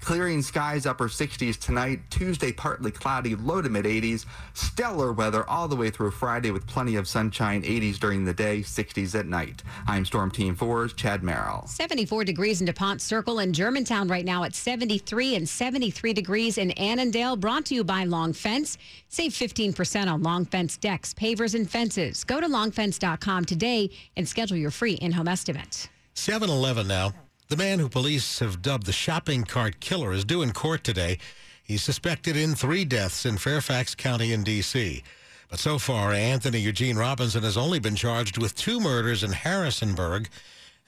Clearing 0.00 0.40
skies 0.42 0.86
upper 0.86 1.08
60s 1.08 1.58
tonight. 1.58 2.00
Tuesday, 2.10 2.52
partly 2.52 2.90
cloudy, 2.90 3.34
low 3.34 3.60
to 3.60 3.68
mid 3.68 3.84
80s. 3.84 4.24
Stellar 4.54 5.12
weather 5.12 5.48
all 5.48 5.66
the 5.66 5.74
way 5.74 5.90
through 5.90 6.12
Friday 6.12 6.50
with 6.50 6.66
plenty 6.66 6.96
of 6.96 7.08
sunshine, 7.08 7.62
80s 7.62 7.98
during 7.98 8.24
the 8.24 8.32
day, 8.32 8.60
60s 8.60 9.18
at 9.18 9.26
night. 9.26 9.62
I'm 9.86 10.04
Storm 10.04 10.30
Team 10.30 10.56
4's 10.56 10.92
Chad 10.92 11.22
Merrill. 11.22 11.66
74 11.66 12.24
degrees 12.24 12.60
in 12.60 12.66
DuPont 12.66 13.00
Circle 13.00 13.40
and 13.40 13.54
Germantown 13.54 14.06
right 14.06 14.24
now 14.24 14.44
at 14.44 14.54
73 14.54 15.34
and 15.34 15.48
73 15.48 16.12
degrees 16.12 16.58
in 16.58 16.70
Annandale. 16.72 17.36
Brought 17.36 17.66
to 17.66 17.74
you 17.74 17.82
by 17.84 18.04
Long 18.04 18.32
Fence. 18.32 18.78
Save 19.08 19.32
15% 19.32 20.06
on 20.06 20.22
Long 20.22 20.44
Fence 20.44 20.76
decks, 20.76 21.12
pavers, 21.12 21.54
and 21.54 21.68
fences. 21.68 22.24
Go 22.24 22.40
to 22.40 22.46
longfence.com 22.46 23.44
today 23.44 23.90
and 24.16 24.28
schedule 24.28 24.56
your 24.56 24.70
free 24.70 24.94
in 24.94 25.12
home 25.12 25.28
estimate. 25.28 25.88
7 26.14 26.48
Eleven 26.48 26.86
now. 26.86 27.12
The 27.52 27.58
man 27.58 27.80
who 27.80 27.90
police 27.90 28.38
have 28.38 28.62
dubbed 28.62 28.86
the 28.86 28.94
shopping 28.94 29.44
cart 29.44 29.78
killer 29.78 30.10
is 30.10 30.24
due 30.24 30.40
in 30.40 30.52
court 30.52 30.82
today. 30.82 31.18
He's 31.62 31.82
suspected 31.82 32.34
in 32.34 32.54
three 32.54 32.86
deaths 32.86 33.26
in 33.26 33.36
Fairfax 33.36 33.94
County 33.94 34.32
in 34.32 34.42
D.C. 34.42 35.02
But 35.50 35.58
so 35.58 35.78
far, 35.78 36.14
Anthony 36.14 36.60
Eugene 36.60 36.96
Robinson 36.96 37.42
has 37.42 37.58
only 37.58 37.78
been 37.78 37.94
charged 37.94 38.38
with 38.38 38.54
two 38.54 38.80
murders 38.80 39.22
in 39.22 39.32
Harrisonburg. 39.32 40.30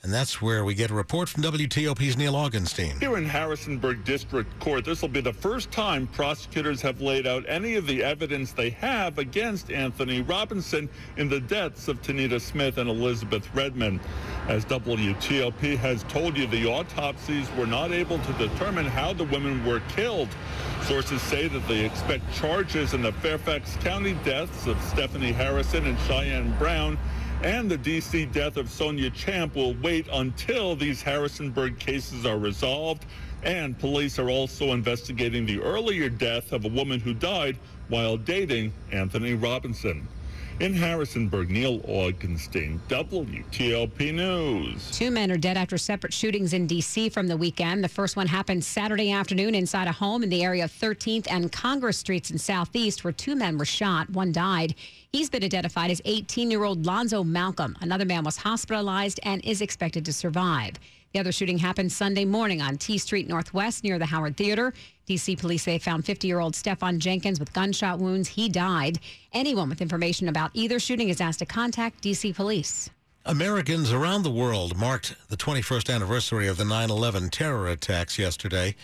And 0.05 0.13
that's 0.13 0.39
where 0.39 0.63
we 0.63 0.75
get 0.75 0.91
a 0.91 0.93
report 0.93 1.29
from 1.29 1.41
WTOP's 1.41 2.15
Neil 2.15 2.33
Augenstein. 2.33 2.99
Here 2.99 3.17
in 3.17 3.25
Harrisonburg 3.25 4.05
District 4.05 4.47
Court, 4.59 4.85
this 4.85 5.01
will 5.01 5.09
be 5.09 5.19
the 5.19 5.33
first 5.33 5.71
time 5.71 6.05
prosecutors 6.05 6.79
have 6.83 7.01
laid 7.01 7.25
out 7.25 7.43
any 7.47 7.73
of 7.73 7.87
the 7.87 8.03
evidence 8.03 8.51
they 8.51 8.69
have 8.69 9.17
against 9.17 9.71
Anthony 9.71 10.21
Robinson 10.21 10.89
in 11.17 11.27
the 11.27 11.39
deaths 11.39 11.87
of 11.87 12.03
Tanita 12.03 12.39
Smith 12.39 12.77
and 12.77 12.87
Elizabeth 12.87 13.49
Redmond. 13.55 13.99
As 14.47 14.63
WTOP 14.65 15.75
has 15.77 16.03
told 16.03 16.37
you, 16.37 16.45
the 16.45 16.67
autopsies 16.67 17.51
were 17.57 17.65
not 17.65 17.91
able 17.91 18.19
to 18.19 18.33
determine 18.33 18.85
how 18.85 19.11
the 19.11 19.23
women 19.23 19.65
were 19.65 19.79
killed. 19.95 20.29
Sources 20.83 21.19
say 21.23 21.47
that 21.47 21.67
they 21.67 21.83
expect 21.83 22.31
charges 22.31 22.93
in 22.93 23.01
the 23.01 23.11
Fairfax 23.11 23.75
County 23.77 24.13
deaths 24.23 24.67
of 24.67 24.79
Stephanie 24.83 25.31
Harrison 25.31 25.87
and 25.87 25.97
Cheyenne 26.01 26.55
Brown 26.59 26.99
and 27.45 27.69
the 27.69 27.77
D.C. 27.77 28.25
death 28.25 28.57
of 28.57 28.71
Sonia 28.71 29.11
Champ 29.11 29.55
will 29.55 29.75
wait 29.75 30.07
until 30.11 30.75
these 30.75 31.03
Harrisonburg 31.03 31.77
cases 31.77 32.25
are 32.25 32.39
resolved. 32.39 33.05
And 33.43 33.77
police 33.77 34.17
are 34.17 34.31
also 34.31 34.71
investigating 34.71 35.45
the 35.45 35.61
earlier 35.61 36.09
death 36.09 36.51
of 36.53 36.65
a 36.65 36.69
woman 36.69 36.99
who 36.99 37.13
died 37.13 37.57
while 37.87 38.17
dating 38.17 38.73
Anthony 38.91 39.35
Robinson. 39.35 40.07
In 40.59 40.73
Harrisonburg, 40.73 41.51
Neil 41.51 41.81
Augenstein, 41.81 42.79
WTOP 42.87 44.13
News. 44.13 44.89
Two 44.89 45.11
men 45.11 45.29
are 45.29 45.37
dead 45.37 45.57
after 45.57 45.77
separate 45.77 46.13
shootings 46.13 46.53
in 46.53 46.65
D.C. 46.65 47.09
from 47.09 47.27
the 47.27 47.35
weekend. 47.35 47.83
The 47.83 47.89
first 47.89 48.15
one 48.15 48.25
happened 48.25 48.63
Saturday 48.63 49.11
afternoon 49.11 49.53
inside 49.53 49.87
a 49.87 49.91
home 49.91 50.23
in 50.23 50.29
the 50.29 50.43
area 50.43 50.63
of 50.63 50.71
13th 50.71 51.27
and 51.29 51.51
Congress 51.51 51.97
Streets 51.97 52.31
in 52.31 52.37
Southeast, 52.37 53.03
where 53.03 53.13
two 53.13 53.35
men 53.35 53.57
were 53.57 53.65
shot. 53.65 54.09
One 54.09 54.31
died. 54.31 54.75
He's 55.15 55.29
been 55.29 55.45
identified 55.45 55.91
as 55.91 56.01
18 56.03 56.51
year 56.51 56.65
old 56.65 56.85
Lonzo 56.85 57.23
Malcolm. 57.23 57.77
Another 57.79 58.03
man 58.03 58.25
was 58.25 58.35
hospitalized 58.35 59.17
and 59.23 59.41
is 59.45 59.61
expected 59.61 60.03
to 60.03 60.11
survive. 60.11 60.73
The 61.13 61.21
other 61.21 61.31
shooting 61.31 61.57
happened 61.57 61.93
Sunday 61.93 62.25
morning 62.25 62.61
on 62.61 62.75
T 62.75 62.97
Street 62.97 63.25
Northwest 63.25 63.85
near 63.85 63.97
the 63.97 64.07
Howard 64.07 64.35
Theater. 64.35 64.73
DC 65.07 65.39
police 65.39 65.63
say 65.63 65.75
they 65.75 65.79
found 65.79 66.03
50 66.03 66.27
year 66.27 66.41
old 66.41 66.53
Stefan 66.53 66.99
Jenkins 66.99 67.39
with 67.39 67.53
gunshot 67.53 67.99
wounds. 67.99 68.27
He 68.27 68.49
died. 68.49 68.99
Anyone 69.31 69.69
with 69.69 69.81
information 69.81 70.27
about 70.27 70.51
either 70.53 70.79
shooting 70.79 71.07
is 71.07 71.21
asked 71.21 71.39
to 71.39 71.45
contact 71.45 72.03
DC 72.03 72.35
police. 72.35 72.89
Americans 73.25 73.93
around 73.93 74.23
the 74.23 74.29
world 74.29 74.75
marked 74.75 75.15
the 75.29 75.37
21st 75.37 75.95
anniversary 75.95 76.49
of 76.49 76.57
the 76.57 76.65
9 76.65 76.89
11 76.89 77.29
terror 77.29 77.69
attacks 77.69 78.19
yesterday. 78.19 78.75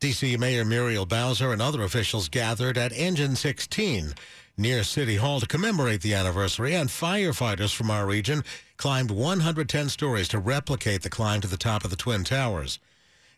D.C. 0.00 0.38
Mayor 0.38 0.64
Muriel 0.64 1.04
Bowser 1.04 1.52
and 1.52 1.60
other 1.60 1.82
officials 1.82 2.30
gathered 2.30 2.78
at 2.78 2.92
Engine 2.92 3.36
16 3.36 4.14
near 4.58 4.82
City 4.82 5.16
Hall 5.16 5.38
to 5.38 5.46
commemorate 5.46 6.00
the 6.00 6.14
anniversary, 6.14 6.74
and 6.74 6.88
firefighters 6.88 7.74
from 7.74 7.90
our 7.90 8.06
region 8.06 8.42
climbed 8.78 9.10
110 9.10 9.88
stories 9.90 10.28
to 10.28 10.38
replicate 10.38 11.02
the 11.02 11.10
climb 11.10 11.42
to 11.42 11.48
the 11.48 11.58
top 11.58 11.84
of 11.84 11.90
the 11.90 11.96
Twin 11.96 12.24
Towers. 12.24 12.78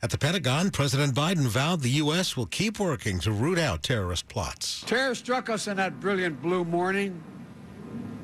At 0.01 0.11
the 0.11 0.19
Pentagon, 0.19 0.71
President 0.71 1.17
Biden 1.17 1.49
vowed 1.49 1.81
the 1.81 1.91
U.S. 1.91 2.37
will 2.37 2.47
keep 2.47 2.79
working 2.79 3.19
to 3.21 3.33
root 3.33 3.59
out 3.59 3.83
terrorist 3.83 4.29
plots. 4.29 4.85
Terror 4.87 5.17
struck 5.17 5.51
us 5.51 5.67
in 5.67 5.77
that 5.79 5.99
brilliant 5.99 6.41
blue 6.41 6.65
morning. 6.65 7.21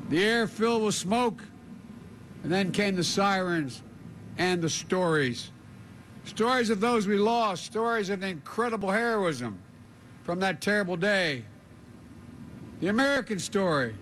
The 0.09 0.23
air 0.23 0.47
filled 0.47 0.85
with 0.85 0.95
smoke, 0.95 1.43
and 2.45 2.53
then 2.53 2.71
came 2.71 2.95
the 2.95 3.03
sirens 3.03 3.83
and 4.39 4.63
the 4.63 4.71
stories. 4.71 5.51
Stories 6.27 6.71
of 6.71 6.81
those 6.81 7.09
we 7.09 7.17
lost, 7.17 7.65
stories 7.65 8.09
of 8.09 8.23
incredible 8.23 8.91
heroism 8.91 9.59
from 10.23 10.39
that 10.41 10.61
terrible 10.61 10.97
day. 10.97 11.45
The 12.85 12.91
American 12.91 13.39
story. 13.39 13.95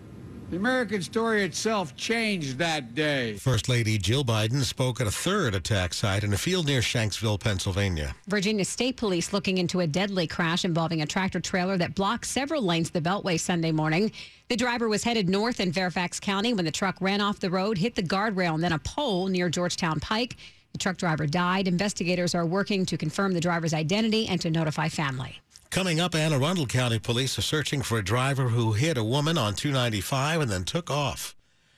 The 0.51 0.57
American 0.57 1.03
story 1.03 1.45
itself 1.45 1.95
changed 1.95 2.59
that 2.59 2.97
day. 2.97 3.35
First 3.35 3.69
Lady 3.69 3.97
Jill 3.97 4.25
Biden 4.25 4.61
spoke 4.65 5.01
at 5.01 5.07
a 5.07 5.11
third 5.13 5.55
attack 5.55 5.95
site 5.95 6.25
in 6.25 6.33
a 6.33 6.37
field 6.37 6.67
near 6.67 6.81
Shanksville, 6.81 7.39
Pennsylvania. 7.39 8.17
Virginia 8.27 8.65
State 8.65 8.97
Police 8.97 9.33
looking 9.33 9.59
into 9.59 9.79
a 9.79 9.87
deadly 9.87 10.27
crash 10.27 10.65
involving 10.65 11.01
a 11.01 11.07
tractor 11.07 11.39
trailer 11.39 11.77
that 11.77 11.95
blocked 11.95 12.27
several 12.27 12.61
lanes 12.61 12.89
of 12.89 12.95
the 12.95 13.01
Beltway 13.01 13.39
Sunday 13.39 13.71
morning. 13.71 14.11
The 14.49 14.57
driver 14.57 14.89
was 14.89 15.05
headed 15.05 15.29
north 15.29 15.61
in 15.61 15.73
Fairfax 15.73 16.19
County 16.19 16.53
when 16.53 16.65
the 16.65 16.73
truck 16.73 16.97
ran 17.01 17.21
off 17.21 17.39
the 17.39 17.51
road, 17.51 17.79
hit 17.79 17.95
the 17.95 18.03
guardrail, 18.03 18.55
and 18.55 18.65
then 18.65 18.73
a 18.73 18.81
pole 18.81 19.29
near 19.29 19.49
Georgetown 19.49 20.01
Pike. 20.01 20.35
The 20.73 20.79
truck 20.79 20.97
driver 20.97 21.29
died. 21.29 21.69
Investigators 21.69 22.35
are 22.35 22.45
working 22.45 22.85
to 22.87 22.99
confirm 22.99 23.33
the 23.33 23.41
driver's 23.41 23.75
identity 23.75 24.27
and 24.27 24.41
to 24.41 24.51
notify 24.51 24.89
family. 24.89 25.41
Coming 25.73 26.01
up, 26.01 26.15
Anne 26.15 26.35
Arundel 26.35 26.67
County 26.67 26.99
police 26.99 27.39
are 27.39 27.43
searching 27.43 27.81
for 27.81 27.97
a 27.97 28.05
driver 28.05 28.51
who 28.51 28.75
hit 28.75 28.99
a 28.99 29.03
woman 29.03 29.39
on 29.39 29.55
295 29.55 30.43
and 30.43 30.51
then 30.51 30.65
took 30.65 30.91
off. 30.91 31.35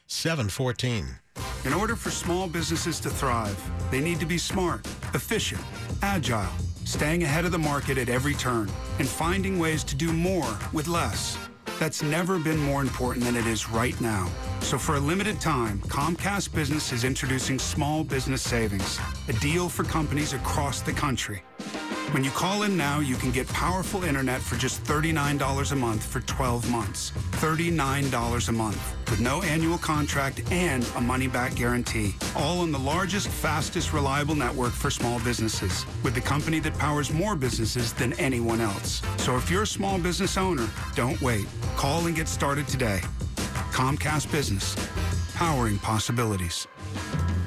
714. 0.09 1.21
In 1.65 1.73
order 1.73 1.95
for 1.95 2.11
small 2.11 2.49
businesses 2.49 2.99
to 2.99 3.09
thrive, 3.09 3.57
they 3.93 4.01
need 4.01 4.19
to 4.19 4.27
be 4.27 4.37
smart, 4.37 4.85
efficient, 5.15 5.61
agile, 6.03 6.51
staying 6.85 7.23
ahead 7.23 7.45
of 7.45 7.53
the 7.53 7.59
market 7.59 7.97
at 7.97 8.09
every 8.09 8.35
turn, 8.35 8.69
and 8.99 9.07
finding 9.09 9.61
ways 9.61 9.85
to 9.85 9.95
do 9.95 10.13
more 10.13 10.59
with 10.73 10.89
less. 10.89 11.39
That's 11.79 12.03
never 12.03 12.41
been 12.41 12.59
more 12.59 12.83
important 12.83 13.25
than 13.25 13.37
it 13.37 13.47
is 13.47 13.71
right 13.71 13.99
now. 14.01 14.29
So 14.59 14.77
for 14.77 14.97
a 14.97 15.01
limited 15.01 15.41
time, 15.41 15.79
Comcast 15.83 16.53
Business 16.53 16.93
is 16.93 17.05
introducing 17.05 17.61
Small 17.61 18.03
Business 18.03 18.43
Savings, 18.43 18.99
a 19.29 19.35
deal 19.35 19.69
for 19.69 19.85
companies 19.85 20.33
across 20.33 20.81
the 20.81 20.93
country. 20.93 21.45
When 22.11 22.23
you 22.23 22.30
call 22.30 22.62
in 22.62 22.76
now, 22.76 23.00
you 23.00 23.16
can 23.16 23.32
get 23.32 23.49
powerful 23.49 24.04
internet 24.04 24.40
for 24.40 24.56
just 24.56 24.84
$39 24.84 25.73
a 25.73 25.75
month 25.75 26.04
for 26.04 26.20
12 26.20 26.70
months. 26.70 27.12
$39 27.32 28.49
a 28.49 28.52
month 28.52 28.94
with 29.11 29.20
no 29.20 29.42
annual 29.42 29.78
contract 29.78 30.42
and 30.52 30.88
a 30.96 31.00
money 31.00 31.26
back 31.26 31.54
guarantee. 31.56 32.14
All 32.37 32.61
on 32.61 32.70
the 32.70 32.78
largest, 32.78 33.28
fastest, 33.28 33.92
reliable 33.92 34.34
network 34.34 34.73
for 34.73 34.90
small 34.90 35.18
businesses 35.20 35.87
with 36.02 36.14
the 36.14 36.20
company 36.20 36.61
that 36.61 36.78
powers 36.78 37.12
more 37.12 37.34
businesses 37.34 37.92
than 37.92 38.12
anyone 38.14 38.61
else. 38.61 39.02
So 39.16 39.37
if 39.37 39.50
you're 39.50 39.62
a 39.62 39.66
small 39.66 39.99
business 39.99 40.37
owner, 40.37 40.68
don't 40.94 41.20
wait. 41.20 41.46
Call 41.76 42.06
and 42.06 42.14
get 42.14 42.28
started 42.28 42.68
today. 42.68 43.00
Comcast 43.73 44.30
Business, 44.30 44.76
powering 45.34 45.78
possibilities. 45.78 46.68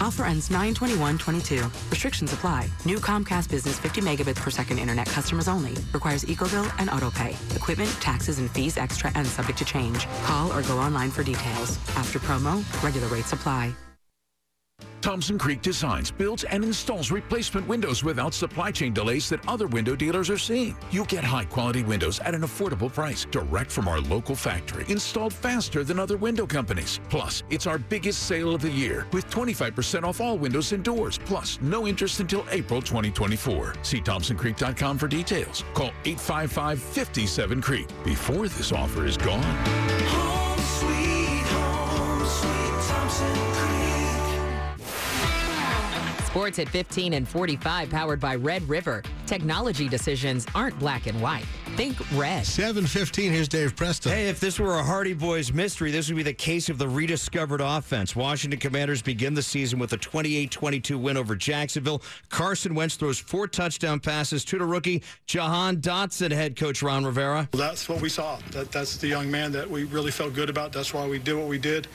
Offer 0.01 0.25
ends 0.25 0.49
921-22. 0.49 1.63
Restrictions 1.91 2.33
apply. 2.33 2.69
New 2.85 2.97
Comcast 2.97 3.49
Business 3.49 3.79
50 3.79 4.01
megabits 4.01 4.37
per 4.37 4.49
second 4.49 4.79
internet 4.79 5.07
customers 5.07 5.47
only. 5.47 5.73
Requires 5.93 6.25
EcoBill 6.25 6.71
and 6.79 6.89
AutoPay. 6.89 7.55
Equipment, 7.55 7.89
taxes, 8.01 8.39
and 8.39 8.49
fees 8.51 8.77
extra 8.77 9.11
and 9.15 9.25
subject 9.25 9.57
to 9.59 9.65
change. 9.65 10.07
Call 10.23 10.51
or 10.51 10.61
go 10.63 10.77
online 10.77 11.11
for 11.11 11.23
details. 11.23 11.77
After 11.95 12.19
promo, 12.19 12.63
regular 12.83 13.07
rates 13.07 13.33
apply. 13.33 13.73
Thompson 15.01 15.37
Creek 15.37 15.61
designs, 15.61 16.11
builds, 16.11 16.43
and 16.43 16.63
installs 16.63 17.11
replacement 17.11 17.67
windows 17.67 18.03
without 18.03 18.33
supply 18.33 18.71
chain 18.71 18.93
delays 18.93 19.29
that 19.29 19.47
other 19.47 19.67
window 19.67 19.95
dealers 19.95 20.29
are 20.29 20.37
seeing. 20.37 20.75
You'll 20.91 21.05
get 21.05 21.23
high 21.23 21.45
quality 21.45 21.83
windows 21.83 22.19
at 22.19 22.35
an 22.35 22.41
affordable 22.41 22.93
price, 22.93 23.25
direct 23.31 23.71
from 23.71 23.87
our 23.87 24.01
local 24.01 24.35
factory, 24.35 24.85
installed 24.89 25.33
faster 25.33 25.83
than 25.83 25.99
other 25.99 26.17
window 26.17 26.45
companies. 26.45 26.99
Plus, 27.09 27.43
it's 27.49 27.67
our 27.67 27.77
biggest 27.77 28.23
sale 28.23 28.53
of 28.53 28.61
the 28.61 28.69
year 28.69 29.07
with 29.13 29.29
25% 29.29 30.03
off 30.03 30.19
all 30.19 30.37
windows 30.37 30.73
and 30.73 30.83
doors, 30.83 31.17
plus 31.19 31.57
no 31.61 31.87
interest 31.87 32.19
until 32.19 32.45
April 32.51 32.81
2024. 32.81 33.75
See 33.83 34.01
ThompsonCreek.com 34.01 34.97
for 34.97 35.07
details. 35.07 35.63
Call 35.73 35.91
855 36.05 36.81
57 36.81 37.61
Creek 37.61 37.87
before 38.03 38.47
this 38.47 38.71
offer 38.71 39.05
is 39.05 39.17
gone. 39.17 40.46
Sports 46.27 46.59
at 46.59 46.67
15 46.67 47.13
and 47.13 47.25
45, 47.25 47.89
powered 47.89 48.19
by 48.19 48.35
Red 48.35 48.67
River. 48.67 49.01
Technology 49.25 49.87
decisions 49.87 50.45
aren't 50.53 50.77
black 50.77 51.07
and 51.07 51.19
white. 51.21 51.45
Think 51.77 51.95
red. 52.19 52.45
715, 52.45 53.31
here's 53.31 53.47
Dave 53.47 53.77
Preston. 53.77 54.11
Hey, 54.11 54.27
if 54.27 54.37
this 54.41 54.59
were 54.59 54.77
a 54.77 54.83
Hardy 54.83 55.13
Boys 55.13 55.53
mystery, 55.53 55.89
this 55.89 56.09
would 56.09 56.17
be 56.17 56.23
the 56.23 56.33
case 56.33 56.67
of 56.67 56.79
the 56.79 56.87
rediscovered 56.87 57.61
offense. 57.61 58.13
Washington 58.13 58.59
Commanders 58.59 59.01
begin 59.01 59.35
the 59.35 59.41
season 59.41 59.79
with 59.79 59.93
a 59.93 59.97
28 59.97 60.51
22 60.51 60.97
win 60.97 61.15
over 61.15 61.33
Jacksonville. 61.33 62.03
Carson 62.27 62.75
Wentz 62.75 62.97
throws 62.97 63.17
four 63.17 63.47
touchdown 63.47 64.01
passes 64.01 64.43
to 64.45 64.57
the 64.57 64.65
rookie 64.65 65.03
Jahan 65.27 65.77
Dotson, 65.77 66.31
head 66.31 66.57
coach 66.57 66.83
Ron 66.83 67.05
Rivera. 67.05 67.47
Well, 67.53 67.61
that's 67.61 67.87
what 67.87 68.01
we 68.01 68.09
saw. 68.09 68.37
That, 68.51 68.69
that's 68.73 68.97
the 68.97 69.07
young 69.07 69.31
man 69.31 69.53
that 69.53 69.69
we 69.69 69.85
really 69.85 70.11
felt 70.11 70.33
good 70.33 70.49
about. 70.49 70.73
That's 70.73 70.93
why 70.93 71.07
we 71.07 71.19
did 71.19 71.37
what 71.37 71.47
we 71.47 71.57
did 71.57 71.87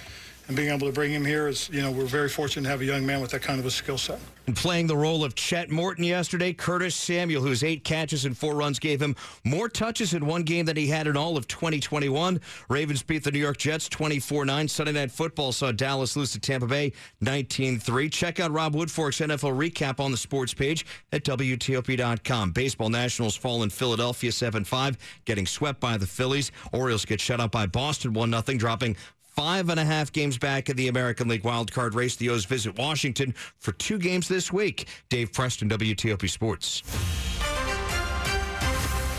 and 0.53 0.57
being 0.59 0.69
able 0.69 0.87
to 0.87 0.93
bring 0.93 1.11
him 1.11 1.25
here 1.25 1.49
is, 1.49 1.71
you 1.71 1.81
know, 1.81 1.91
we're 1.91 2.05
very 2.05 2.29
fortunate 2.29 2.65
to 2.65 2.69
have 2.69 2.83
a 2.83 2.85
young 2.85 3.07
man 3.07 3.23
with 3.23 3.31
that 3.31 3.41
kind 3.41 3.59
of 3.59 3.65
a 3.65 3.71
skill 3.71 3.97
set. 3.97 4.21
And 4.47 4.55
playing 4.55 4.87
the 4.87 4.97
role 4.97 5.25
of 5.25 5.35
Chet 5.35 5.71
Morton 5.71 6.05
yesterday, 6.05 6.53
Curtis 6.53 6.95
Samuel, 6.95 7.43
whose 7.43 7.65
eight 7.65 7.85
catches 7.85 8.27
and 8.27 8.37
four 8.37 8.55
runs 8.55 8.79
gave 8.79 9.01
him 9.01 9.17
more 9.45 9.69
touches 9.71 10.13
in 10.13 10.27
one 10.27 10.43
game 10.43 10.67
than 10.67 10.77
he 10.77 10.89
had 10.89 11.07
in 11.07 11.17
all 11.17 11.39
of 11.39 11.49
2021. 11.49 12.39
Ravens 12.69 13.03
beat 13.03 13.25
the 13.25 13.31
New 13.31 13.39
York 13.39 13.57
Jets 13.57 13.89
24-9. 13.89 14.69
Sunday 14.69 14.93
Night 14.93 15.11
Football 15.11 15.53
saw 15.53 15.73
Dallas 15.73 16.17
lose 16.17 16.33
to 16.33 16.41
Tampa 16.41 16.67
Bay 16.67 16.93
19-3. 17.25 18.13
Check 18.13 18.39
out 18.39 18.51
Rob 18.51 18.75
Woodfork's 18.75 19.21
NFL 19.21 19.57
recap 19.57 20.01
on 20.01 20.11
the 20.11 20.19
sports 20.19 20.53
page 20.53 20.85
at 21.13 21.25
WTOP.com. 21.25 22.51
Baseball 22.51 22.91
Nationals 22.91 23.37
fall 23.37 23.63
in 23.63 23.71
Philadelphia 23.71 24.31
7-5, 24.31 24.97
getting 25.25 25.47
swept 25.47 25.81
by 25.81 25.97
the 25.97 26.07
Phillies. 26.07 26.53
Orioles 26.73 27.07
get 27.07 27.23
shut 27.23 27.41
out 27.41 27.53
by 27.53 27.65
Boston 27.65 28.12
1-0, 28.12 28.59
dropping 28.59 28.97
five 29.33 29.68
and 29.68 29.81
a 29.81 29.85
half 29.85 30.12
games 30.12 30.38
back 30.38 30.68
in 30.68 30.77
the 30.77 30.88
American 30.88 31.29
League 31.29 31.42
wildcard 31.42 31.95
race. 31.95 32.16
The 32.16 32.31
O's 32.31 32.45
visit 32.45 32.79
Washington 32.79 33.35
for 33.59 33.73
two 33.73 33.99
games 33.99 34.29
this 34.29 34.53
week. 34.53 34.88
Dave 35.09 35.33
Preston, 35.33 35.68
WTOP 35.68 36.29
Sports. 36.29 36.83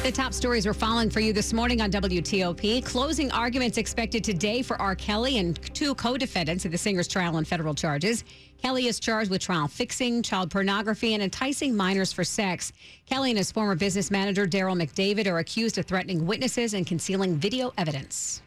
The 0.03 0.11
top 0.11 0.33
stories 0.33 0.65
we're 0.65 0.73
following 0.73 1.09
for 1.09 1.21
you 1.21 1.31
this 1.31 1.53
morning 1.53 1.79
on 1.79 1.89
WTOP. 1.89 2.83
Closing 2.83 3.31
arguments 3.31 3.77
expected 3.77 4.21
today 4.21 4.61
for 4.61 4.75
R. 4.81 4.95
Kelly 4.95 5.37
and 5.37 5.57
two 5.73 5.95
co 5.95 6.17
defendants 6.17 6.65
in 6.65 6.71
the 6.71 6.77
singer's 6.77 7.07
trial 7.07 7.37
on 7.37 7.45
federal 7.45 7.73
charges. 7.73 8.25
Kelly 8.61 8.87
is 8.87 8.99
charged 8.99 9.31
with 9.31 9.39
trial 9.39 9.69
fixing, 9.69 10.21
child 10.21 10.51
pornography, 10.51 11.13
and 11.13 11.23
enticing 11.23 11.73
minors 11.73 12.11
for 12.11 12.25
sex. 12.25 12.73
Kelly 13.05 13.31
and 13.31 13.37
his 13.37 13.49
former 13.49 13.75
business 13.75 14.11
manager, 14.11 14.45
Derrel 14.45 14.77
McDavid, 14.77 15.25
are 15.25 15.39
accused 15.39 15.77
of 15.77 15.85
threatening 15.85 16.27
witnesses 16.27 16.73
and 16.73 16.85
concealing 16.85 17.37
video 17.37 17.71
evidence. 17.77 18.42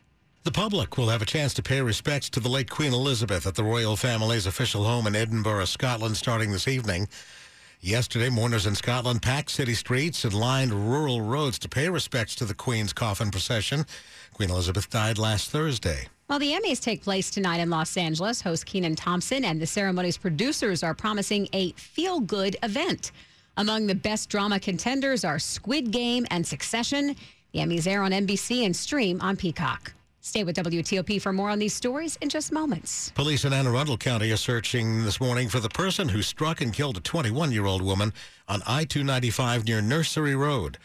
The 0.46 0.52
public 0.52 0.96
will 0.96 1.08
have 1.08 1.22
a 1.22 1.26
chance 1.26 1.52
to 1.54 1.62
pay 1.62 1.80
respects 1.80 2.30
to 2.30 2.38
the 2.38 2.48
late 2.48 2.70
Queen 2.70 2.92
Elizabeth 2.92 3.48
at 3.48 3.56
the 3.56 3.64
royal 3.64 3.96
family's 3.96 4.46
official 4.46 4.84
home 4.84 5.08
in 5.08 5.16
Edinburgh, 5.16 5.64
Scotland, 5.64 6.16
starting 6.16 6.52
this 6.52 6.68
evening. 6.68 7.08
Yesterday, 7.80 8.30
mourners 8.30 8.64
in 8.64 8.76
Scotland 8.76 9.22
packed 9.22 9.50
city 9.50 9.74
streets 9.74 10.22
and 10.22 10.32
lined 10.32 10.72
rural 10.72 11.20
roads 11.20 11.58
to 11.58 11.68
pay 11.68 11.88
respects 11.88 12.36
to 12.36 12.44
the 12.44 12.54
Queen's 12.54 12.92
coffin 12.92 13.32
procession. 13.32 13.86
Queen 14.34 14.48
Elizabeth 14.48 14.88
died 14.88 15.18
last 15.18 15.50
Thursday. 15.50 16.06
Well, 16.28 16.38
the 16.38 16.52
Emmys 16.52 16.80
take 16.80 17.02
place 17.02 17.28
tonight 17.28 17.58
in 17.58 17.68
Los 17.68 17.96
Angeles. 17.96 18.40
Host 18.40 18.66
Kenan 18.66 18.94
Thompson 18.94 19.44
and 19.44 19.60
the 19.60 19.66
ceremony's 19.66 20.16
producers 20.16 20.84
are 20.84 20.94
promising 20.94 21.48
a 21.54 21.72
feel 21.72 22.20
good 22.20 22.56
event. 22.62 23.10
Among 23.56 23.88
the 23.88 23.96
best 23.96 24.28
drama 24.28 24.60
contenders 24.60 25.24
are 25.24 25.40
Squid 25.40 25.90
Game 25.90 26.24
and 26.30 26.46
Succession. 26.46 27.16
The 27.50 27.58
Emmys 27.58 27.88
air 27.88 28.04
on 28.04 28.12
NBC 28.12 28.64
and 28.64 28.76
stream 28.76 29.20
on 29.20 29.36
Peacock. 29.36 29.92
Stay 30.26 30.42
with 30.42 30.56
WTOP 30.56 31.22
for 31.22 31.32
more 31.32 31.50
on 31.50 31.60
these 31.60 31.72
stories 31.72 32.18
in 32.20 32.28
just 32.28 32.50
moments. 32.50 33.12
Police 33.14 33.44
in 33.44 33.52
Anne 33.52 33.68
Arundel 33.68 33.96
County 33.96 34.32
are 34.32 34.36
searching 34.36 35.04
this 35.04 35.20
morning 35.20 35.48
for 35.48 35.60
the 35.60 35.68
person 35.68 36.08
who 36.08 36.20
struck 36.20 36.60
and 36.60 36.72
killed 36.72 36.96
a 36.96 37.00
21 37.00 37.52
year 37.52 37.64
old 37.64 37.80
woman 37.80 38.12
on 38.48 38.60
I 38.66 38.86
295 38.86 39.64
near 39.66 39.80
Nursery 39.80 40.34
Road. 40.34 40.78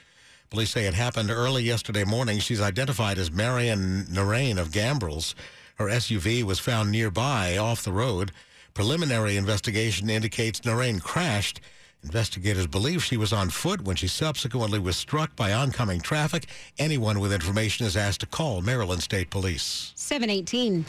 Police 0.51 0.69
say 0.69 0.85
it 0.85 0.93
happened 0.93 1.31
early 1.31 1.63
yesterday 1.63 2.03
morning. 2.03 2.37
She's 2.37 2.61
identified 2.61 3.17
as 3.17 3.31
Marion 3.31 4.05
Narain 4.11 4.59
of 4.59 4.69
Gambrills. 4.69 5.33
Her 5.77 5.87
SUV 5.87 6.43
was 6.43 6.59
found 6.59 6.91
nearby 6.91 7.57
off 7.57 7.83
the 7.83 7.91
road. 7.91 8.31
Preliminary 8.75 9.37
investigation 9.37 10.07
indicates 10.07 10.59
Narain 10.59 11.01
crashed 11.01 11.59
Investigators 12.03 12.67
believe 12.67 13.03
she 13.03 13.17
was 13.17 13.31
on 13.31 13.49
foot 13.49 13.81
when 13.81 13.95
she 13.95 14.07
subsequently 14.07 14.79
was 14.79 14.97
struck 14.97 15.35
by 15.35 15.53
oncoming 15.53 16.01
traffic. 16.01 16.47
Anyone 16.79 17.19
with 17.19 17.31
information 17.31 17.85
is 17.85 17.95
asked 17.95 18.21
to 18.21 18.25
call 18.25 18.61
Maryland 18.61 19.03
State 19.03 19.29
Police. 19.29 19.93
718. 19.95 20.85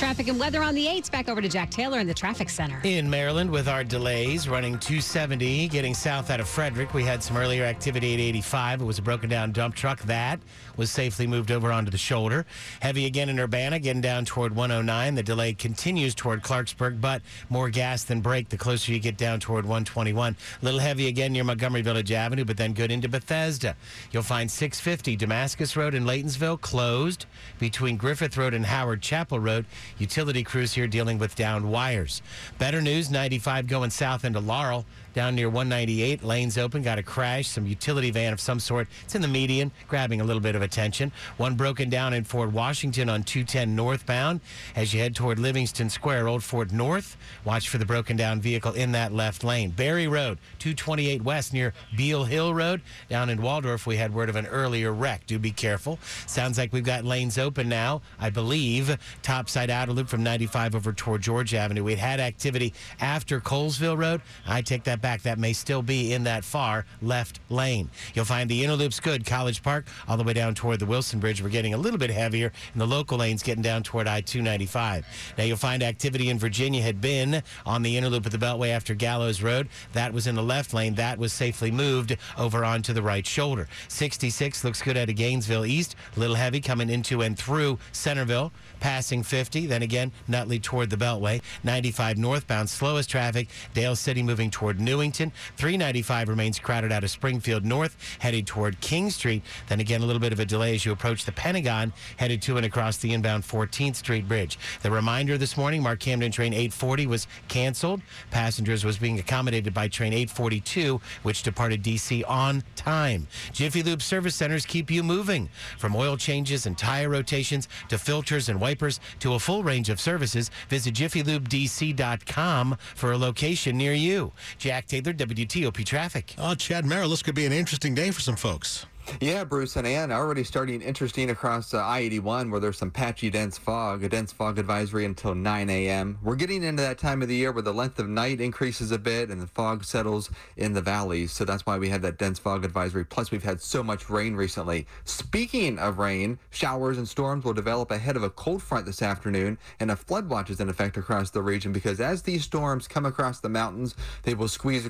Traffic 0.00 0.28
and 0.28 0.40
weather 0.40 0.62
on 0.62 0.74
the 0.74 0.86
8s. 0.86 1.10
Back 1.10 1.28
over 1.28 1.42
to 1.42 1.48
Jack 1.48 1.68
Taylor 1.70 1.98
in 1.98 2.06
the 2.06 2.14
traffic 2.14 2.48
center. 2.48 2.80
In 2.84 3.10
Maryland, 3.10 3.50
with 3.50 3.68
our 3.68 3.84
delays, 3.84 4.48
running 4.48 4.78
270, 4.78 5.68
getting 5.68 5.92
south 5.92 6.30
out 6.30 6.40
of 6.40 6.48
Frederick. 6.48 6.94
We 6.94 7.04
had 7.04 7.22
some 7.22 7.36
earlier 7.36 7.64
activity 7.64 8.14
at 8.14 8.20
85. 8.20 8.80
It 8.80 8.84
was 8.86 8.98
a 8.98 9.02
broken 9.02 9.28
down 9.28 9.52
dump 9.52 9.74
truck. 9.74 10.00
That 10.04 10.40
was 10.78 10.90
safely 10.90 11.26
moved 11.26 11.50
over 11.50 11.70
onto 11.70 11.90
the 11.90 11.98
shoulder. 11.98 12.46
Heavy 12.80 13.04
again 13.04 13.28
in 13.28 13.38
Urbana, 13.38 13.78
getting 13.78 14.00
down 14.00 14.24
toward 14.24 14.56
109. 14.56 15.16
The 15.16 15.22
delay 15.22 15.52
continues 15.52 16.14
toward 16.14 16.42
Clarksburg, 16.42 16.98
but 17.02 17.20
more 17.50 17.68
gas 17.68 18.02
than 18.04 18.22
brake 18.22 18.48
the 18.48 18.56
closer 18.56 18.92
you 18.92 19.00
get 19.00 19.18
down 19.18 19.38
toward 19.38 19.66
121. 19.66 20.34
A 20.34 20.64
little 20.64 20.80
heavy 20.80 21.08
again 21.08 21.34
near 21.34 21.44
Montgomery 21.44 21.82
Village 21.82 22.10
Avenue, 22.10 22.46
but 22.46 22.56
then 22.56 22.72
good 22.72 22.90
into 22.90 23.10
Bethesda. 23.10 23.76
You'll 24.12 24.22
find 24.22 24.50
650 24.50 25.16
Damascus 25.16 25.76
Road 25.76 25.94
in 25.94 26.04
Laytonsville 26.04 26.62
closed 26.62 27.26
between 27.58 27.98
Griffith 27.98 28.38
Road 28.38 28.54
and 28.54 28.64
Howard 28.64 29.02
Chapel 29.02 29.38
Road. 29.38 29.66
Utility 29.98 30.42
crews 30.42 30.72
here 30.72 30.86
dealing 30.86 31.18
with 31.18 31.34
downed 31.34 31.70
wires. 31.70 32.22
Better 32.58 32.80
news 32.80 33.10
95 33.10 33.66
going 33.66 33.90
south 33.90 34.24
into 34.24 34.40
Laurel. 34.40 34.84
Down 35.12 35.34
near 35.34 35.48
198, 35.48 36.22
lanes 36.22 36.56
open, 36.56 36.82
got 36.82 36.98
a 36.98 37.02
crash, 37.02 37.48
some 37.48 37.66
utility 37.66 38.10
van 38.10 38.32
of 38.32 38.40
some 38.40 38.60
sort. 38.60 38.86
It's 39.02 39.14
in 39.14 39.22
the 39.22 39.28
median, 39.28 39.72
grabbing 39.88 40.20
a 40.20 40.24
little 40.24 40.40
bit 40.40 40.54
of 40.54 40.62
attention. 40.62 41.10
One 41.36 41.54
broken 41.54 41.90
down 41.90 42.14
in 42.14 42.24
Fort 42.24 42.52
Washington 42.52 43.08
on 43.08 43.22
210 43.24 43.74
northbound. 43.74 44.40
As 44.76 44.94
you 44.94 45.00
head 45.00 45.16
toward 45.16 45.38
Livingston 45.38 45.90
Square, 45.90 46.28
Old 46.28 46.44
Fort 46.44 46.72
North, 46.72 47.16
watch 47.44 47.68
for 47.68 47.78
the 47.78 47.86
broken 47.86 48.16
down 48.16 48.40
vehicle 48.40 48.72
in 48.72 48.92
that 48.92 49.12
left 49.12 49.42
lane. 49.42 49.70
Berry 49.70 50.06
Road, 50.06 50.38
228 50.60 51.22
west 51.22 51.52
near 51.52 51.74
Bealle 51.96 52.26
Hill 52.26 52.54
Road. 52.54 52.80
Down 53.08 53.30
in 53.30 53.42
Waldorf, 53.42 53.86
we 53.86 53.96
had 53.96 54.14
word 54.14 54.28
of 54.28 54.36
an 54.36 54.46
earlier 54.46 54.92
wreck. 54.92 55.26
Do 55.26 55.38
be 55.38 55.50
careful. 55.50 55.98
Sounds 56.26 56.58
like 56.58 56.72
we've 56.72 56.84
got 56.84 57.04
lanes 57.04 57.38
open 57.38 57.68
now, 57.68 58.02
I 58.18 58.30
believe. 58.30 58.96
Topside 59.22 59.70
outer 59.70 59.92
loop 59.92 60.08
from 60.08 60.22
95 60.22 60.76
over 60.76 60.92
toward 60.92 61.22
George 61.22 61.54
Avenue. 61.54 61.84
We'd 61.84 61.98
had 61.98 62.20
activity 62.20 62.74
after 63.00 63.40
Colesville 63.40 63.98
Road. 63.98 64.20
I 64.46 64.62
take 64.62 64.84
that 64.84 64.99
back. 65.00 65.22
That 65.22 65.38
may 65.38 65.52
still 65.52 65.82
be 65.82 66.12
in 66.12 66.24
that 66.24 66.44
far 66.44 66.86
left 67.02 67.40
lane. 67.48 67.90
You'll 68.14 68.24
find 68.24 68.48
the 68.48 68.64
inner 68.64 68.74
loops 68.74 69.00
good. 69.00 69.24
College 69.24 69.62
Park 69.62 69.86
all 70.08 70.16
the 70.16 70.24
way 70.24 70.32
down 70.32 70.54
toward 70.54 70.78
the 70.78 70.86
Wilson 70.86 71.20
Bridge. 71.20 71.42
We're 71.42 71.48
getting 71.48 71.74
a 71.74 71.78
little 71.78 71.98
bit 71.98 72.10
heavier, 72.10 72.52
and 72.72 72.80
the 72.80 72.86
local 72.86 73.18
lanes 73.18 73.42
getting 73.42 73.62
down 73.62 73.82
toward 73.82 74.06
I-295. 74.06 75.04
Now 75.38 75.44
you'll 75.44 75.56
find 75.56 75.82
activity 75.82 76.28
in 76.30 76.38
Virginia 76.38 76.82
had 76.82 77.00
been 77.00 77.42
on 77.66 77.82
the 77.82 77.96
inner 77.96 78.08
loop 78.08 78.26
of 78.26 78.32
the 78.32 78.38
Beltway 78.38 78.70
after 78.70 78.94
Gallows 78.94 79.42
Road. 79.42 79.68
That 79.92 80.12
was 80.12 80.26
in 80.26 80.34
the 80.34 80.42
left 80.42 80.74
lane. 80.74 80.94
That 80.94 81.18
was 81.18 81.32
safely 81.32 81.70
moved 81.70 82.16
over 82.38 82.64
onto 82.64 82.92
the 82.92 83.02
right 83.02 83.26
shoulder. 83.26 83.68
66 83.88 84.64
looks 84.64 84.82
good 84.82 84.96
out 84.96 85.08
of 85.08 85.16
Gainesville 85.16 85.66
East. 85.66 85.96
A 86.16 86.20
little 86.20 86.36
heavy 86.36 86.60
coming 86.60 86.90
into 86.90 87.22
and 87.22 87.38
through 87.38 87.78
Centreville, 87.92 88.52
passing 88.80 89.22
50. 89.22 89.66
Then 89.66 89.82
again, 89.82 90.12
Nutley 90.26 90.58
toward 90.58 90.90
the 90.90 90.96
Beltway. 90.96 91.42
95 91.62 92.18
northbound, 92.18 92.68
slowest 92.68 93.10
traffic. 93.10 93.48
Dale 93.74 93.96
City 93.96 94.22
moving 94.22 94.50
toward 94.50 94.80
Newington. 94.80 95.32
395 95.56 96.28
remains 96.28 96.58
crowded 96.58 96.92
out 96.92 97.04
of 97.04 97.10
Springfield 97.10 97.64
North, 97.64 97.96
headed 98.18 98.46
toward 98.46 98.80
King 98.80 99.10
Street. 99.10 99.42
Then 99.68 99.80
again, 99.80 100.02
a 100.02 100.06
little 100.06 100.20
bit 100.20 100.32
of 100.32 100.40
a 100.40 100.44
delay 100.44 100.74
as 100.74 100.84
you 100.84 100.92
approach 100.92 101.24
the 101.24 101.32
Pentagon, 101.32 101.92
headed 102.16 102.42
to 102.42 102.56
and 102.56 102.66
across 102.66 102.96
the 102.96 103.12
inbound 103.12 103.44
14th 103.44 103.96
Street 103.96 104.26
Bridge. 104.26 104.58
The 104.82 104.90
reminder 104.90 105.38
this 105.38 105.56
morning, 105.56 105.82
MARC 105.82 106.00
Camden 106.00 106.32
train 106.32 106.52
840 106.52 107.06
was 107.06 107.26
canceled. 107.48 108.00
Passengers 108.30 108.84
was 108.84 108.98
being 108.98 109.18
accommodated 109.18 109.74
by 109.74 109.88
train 109.88 110.12
842, 110.12 111.00
which 111.22 111.42
departed 111.42 111.82
DC 111.82 112.22
on 112.28 112.62
time. 112.76 113.26
Jiffy 113.52 113.82
Lube 113.82 114.02
service 114.02 114.34
centers 114.34 114.64
keep 114.64 114.90
you 114.90 115.02
moving. 115.02 115.48
From 115.78 115.94
oil 115.94 116.16
changes 116.16 116.66
and 116.66 116.76
tire 116.76 117.08
rotations 117.08 117.68
to 117.88 117.98
filters 117.98 118.48
and 118.48 118.60
wipers 118.70 119.00
to 119.18 119.34
a 119.34 119.38
full 119.38 119.62
range 119.64 119.88
of 119.90 120.00
services, 120.00 120.50
visit 120.68 120.94
jiffylubedc.com 120.94 122.76
for 122.94 123.12
a 123.12 123.18
location 123.18 123.76
near 123.76 123.94
you. 123.94 124.32
Jack 124.58 124.86
Taylor, 124.86 125.12
WTOP 125.12 125.84
Traffic. 125.84 126.34
Oh, 126.38 126.54
Chad 126.54 126.84
Merrill, 126.84 127.10
this 127.10 127.22
could 127.22 127.34
be 127.34 127.46
an 127.46 127.52
interesting 127.52 127.94
day 127.94 128.10
for 128.12 128.20
some 128.20 128.36
folks. 128.36 128.86
Yeah, 129.18 129.44
Bruce 129.44 129.76
and 129.76 129.86
Ann 129.86 130.12
already 130.12 130.44
starting 130.44 130.80
interesting 130.82 131.30
across 131.30 131.74
uh, 131.74 131.84
I-81 131.84 132.50
where 132.50 132.60
there's 132.60 132.78
some 132.78 132.90
patchy 132.90 133.28
dense 133.28 133.58
fog, 133.58 134.04
a 134.04 134.08
dense 134.08 134.32
fog 134.32 134.58
advisory 134.58 135.04
until 135.04 135.34
9 135.34 135.68
a.m. 135.68 136.18
We're 136.22 136.36
getting 136.36 136.62
into 136.62 136.82
that 136.82 136.98
time 136.98 137.20
of 137.20 137.28
the 137.28 137.34
year 137.34 137.50
where 137.50 137.62
the 137.62 137.74
length 137.74 137.98
of 137.98 138.08
night 138.08 138.40
increases 138.40 138.92
a 138.92 138.98
bit 138.98 139.30
and 139.30 139.40
the 139.40 139.46
fog 139.46 139.84
settles 139.84 140.30
in 140.56 140.74
the 140.74 140.80
valleys. 140.80 141.32
So 141.32 141.44
that's 141.44 141.66
why 141.66 141.76
we 141.76 141.88
had 141.88 142.02
that 142.02 142.18
dense 142.18 142.38
fog 142.38 142.64
advisory. 142.64 143.04
Plus, 143.04 143.30
we've 143.30 143.42
had 143.42 143.60
so 143.60 143.82
much 143.82 144.08
rain 144.08 144.36
recently. 144.36 144.86
Speaking 145.04 145.78
of 145.78 145.98
rain, 145.98 146.38
showers 146.50 146.96
and 146.96 147.08
storms 147.08 147.44
will 147.44 147.54
develop 147.54 147.90
ahead 147.90 148.16
of 148.16 148.22
a 148.22 148.30
cold 148.30 148.62
front 148.62 148.86
this 148.86 149.02
afternoon 149.02 149.58
and 149.80 149.90
a 149.90 149.96
flood 149.96 150.28
watch 150.28 150.50
is 150.50 150.60
in 150.60 150.68
effect 150.68 150.96
across 150.96 151.30
the 151.30 151.42
region 151.42 151.72
because 151.72 152.00
as 152.00 152.22
these 152.22 152.44
storms 152.44 152.86
come 152.86 153.06
across 153.06 153.40
the 153.40 153.48
mountains, 153.48 153.94
they 154.22 154.34
will 154.34 154.48
squeeze 154.48 154.88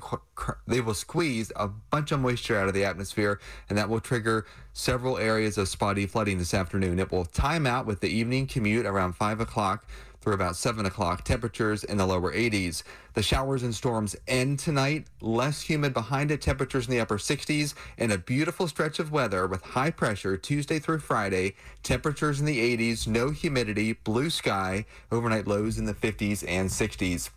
they 0.66 0.80
will 0.80 0.94
squeeze 0.94 1.52
a 1.56 1.68
bunch 1.68 2.12
of 2.12 2.20
moisture 2.20 2.58
out 2.58 2.68
of 2.68 2.74
the 2.74 2.84
atmosphere 2.84 3.40
and 3.68 3.78
that 3.78 3.88
will 3.88 4.00
trigger 4.10 4.44
several 4.72 5.18
areas 5.18 5.56
of 5.56 5.68
spotty 5.68 6.04
flooding 6.04 6.36
this 6.36 6.52
afternoon. 6.52 6.98
It 6.98 7.12
will 7.12 7.24
time 7.24 7.64
out 7.64 7.86
with 7.86 8.00
the 8.00 8.08
evening 8.08 8.48
commute 8.48 8.84
around 8.84 9.12
5 9.12 9.38
o'clock 9.38 9.86
through 10.20 10.34
about 10.34 10.56
7 10.56 10.84
o'clock. 10.84 11.22
Temperatures 11.22 11.84
in 11.84 11.96
the 11.96 12.04
lower 12.04 12.32
80s. 12.32 12.82
The 13.14 13.22
showers 13.22 13.62
and 13.62 13.72
storms 13.72 14.16
end 14.26 14.58
tonight. 14.58 15.06
Less 15.20 15.62
humid 15.62 15.94
behind 15.94 16.32
it. 16.32 16.42
Temperatures 16.42 16.88
in 16.88 16.90
the 16.90 16.98
upper 16.98 17.18
60s. 17.18 17.74
And 17.98 18.10
a 18.10 18.18
beautiful 18.18 18.66
stretch 18.66 18.98
of 18.98 19.12
weather 19.12 19.46
with 19.46 19.62
high 19.62 19.92
pressure 19.92 20.36
Tuesday 20.36 20.80
through 20.80 20.98
Friday. 20.98 21.54
Temperatures 21.84 22.40
in 22.40 22.46
the 22.46 22.76
80s. 22.76 23.06
No 23.06 23.30
humidity. 23.30 23.92
Blue 23.92 24.28
sky. 24.28 24.86
Overnight 25.12 25.46
lows 25.46 25.78
in 25.78 25.84
the 25.84 25.94
50s 25.94 26.44
and 26.48 26.68
60s. 26.68 27.30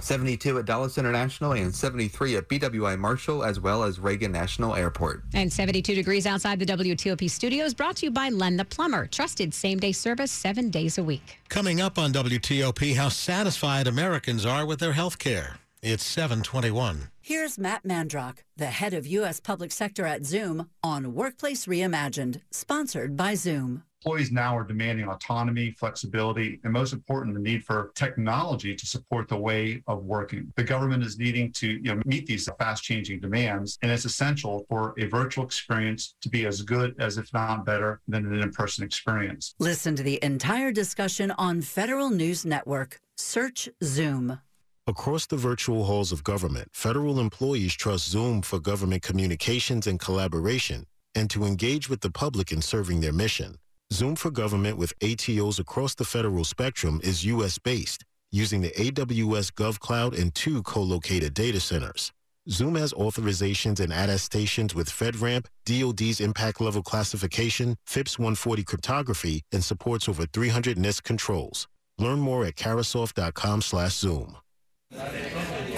72 0.00 0.58
at 0.58 0.64
Dulles 0.64 0.98
International 0.98 1.52
and 1.52 1.74
73 1.74 2.36
at 2.36 2.48
BWI 2.48 2.98
Marshall 2.98 3.44
as 3.44 3.60
well 3.60 3.82
as 3.84 3.98
Reagan 3.98 4.32
National 4.32 4.74
Airport. 4.74 5.22
And 5.34 5.52
72 5.52 5.94
degrees 5.94 6.26
outside 6.26 6.58
the 6.58 6.66
WTOP 6.66 7.30
studios, 7.30 7.74
brought 7.74 7.96
to 7.96 8.06
you 8.06 8.10
by 8.10 8.28
Len 8.28 8.56
the 8.56 8.64
Plumber. 8.64 9.06
Trusted 9.06 9.54
same 9.54 9.78
day 9.78 9.92
service 9.92 10.32
seven 10.32 10.70
days 10.70 10.98
a 10.98 11.04
week. 11.04 11.38
Coming 11.48 11.80
up 11.80 11.98
on 11.98 12.12
WTOP, 12.12 12.96
how 12.96 13.08
satisfied 13.08 13.86
Americans 13.86 14.44
are 14.44 14.66
with 14.66 14.80
their 14.80 14.92
health 14.92 15.18
care. 15.18 15.58
It's 15.82 16.04
721. 16.04 17.10
Here's 17.20 17.58
Matt 17.58 17.84
Mandrock, 17.84 18.38
the 18.56 18.66
head 18.66 18.94
of 18.94 19.06
U.S. 19.06 19.38
public 19.38 19.70
sector 19.70 20.06
at 20.06 20.24
Zoom, 20.24 20.70
on 20.82 21.14
Workplace 21.14 21.66
Reimagined, 21.66 22.40
sponsored 22.50 23.16
by 23.16 23.34
Zoom. 23.34 23.82
Employees 24.04 24.30
now 24.30 24.54
are 24.54 24.64
demanding 24.64 25.08
autonomy, 25.08 25.70
flexibility, 25.70 26.60
and 26.62 26.70
most 26.70 26.92
important, 26.92 27.34
the 27.34 27.40
need 27.40 27.64
for 27.64 27.90
technology 27.94 28.76
to 28.76 28.86
support 28.86 29.28
the 29.28 29.36
way 29.36 29.82
of 29.86 30.04
working. 30.04 30.52
The 30.56 30.62
government 30.62 31.02
is 31.02 31.18
needing 31.18 31.50
to 31.52 31.68
you 31.68 31.94
know, 31.94 32.02
meet 32.04 32.26
these 32.26 32.46
fast 32.58 32.82
changing 32.84 33.20
demands, 33.20 33.78
and 33.80 33.90
it's 33.90 34.04
essential 34.04 34.66
for 34.68 34.92
a 34.98 35.06
virtual 35.06 35.42
experience 35.46 36.16
to 36.20 36.28
be 36.28 36.44
as 36.44 36.60
good 36.60 36.94
as, 36.98 37.16
if 37.16 37.32
not 37.32 37.64
better, 37.64 38.02
than 38.06 38.26
an 38.26 38.42
in 38.42 38.52
person 38.52 38.84
experience. 38.84 39.54
Listen 39.58 39.96
to 39.96 40.02
the 40.02 40.22
entire 40.22 40.70
discussion 40.70 41.30
on 41.38 41.62
Federal 41.62 42.10
News 42.10 42.44
Network. 42.44 43.00
Search 43.16 43.70
Zoom. 43.82 44.38
Across 44.86 45.26
the 45.26 45.38
virtual 45.38 45.84
halls 45.84 46.12
of 46.12 46.22
government, 46.22 46.68
federal 46.74 47.18
employees 47.18 47.72
trust 47.72 48.10
Zoom 48.10 48.42
for 48.42 48.58
government 48.58 49.02
communications 49.02 49.86
and 49.86 49.98
collaboration 49.98 50.84
and 51.14 51.30
to 51.30 51.44
engage 51.44 51.88
with 51.88 52.02
the 52.02 52.10
public 52.10 52.52
in 52.52 52.60
serving 52.60 53.00
their 53.00 53.12
mission. 53.12 53.56
Zoom 53.92 54.16
for 54.16 54.30
Government 54.30 54.76
with 54.76 54.98
ATOs 55.00 55.58
across 55.58 55.94
the 55.94 56.04
federal 56.04 56.44
spectrum 56.44 57.00
is 57.04 57.24
U.S. 57.26 57.58
based, 57.58 58.04
using 58.32 58.60
the 58.60 58.70
AWS 58.70 59.52
GovCloud 59.52 60.18
and 60.20 60.34
two 60.34 60.62
co-located 60.62 61.34
data 61.34 61.60
centers. 61.60 62.12
Zoom 62.50 62.74
has 62.74 62.92
authorizations 62.92 63.80
and 63.80 63.92
attestations 63.92 64.74
with 64.74 64.90
FedRAMP, 64.90 65.46
DoD's 65.64 66.20
impact 66.20 66.60
level 66.60 66.82
classification, 66.82 67.76
FIPS 67.86 68.18
140 68.18 68.64
cryptography, 68.64 69.42
and 69.52 69.64
supports 69.64 70.08
over 70.08 70.26
300 70.26 70.76
NIST 70.76 71.02
controls. 71.04 71.68
Learn 71.98 72.18
more 72.18 72.44
at 72.44 72.56
carahsoft.com 72.56 73.62
slash 73.62 73.94
Zoom. 73.94 74.36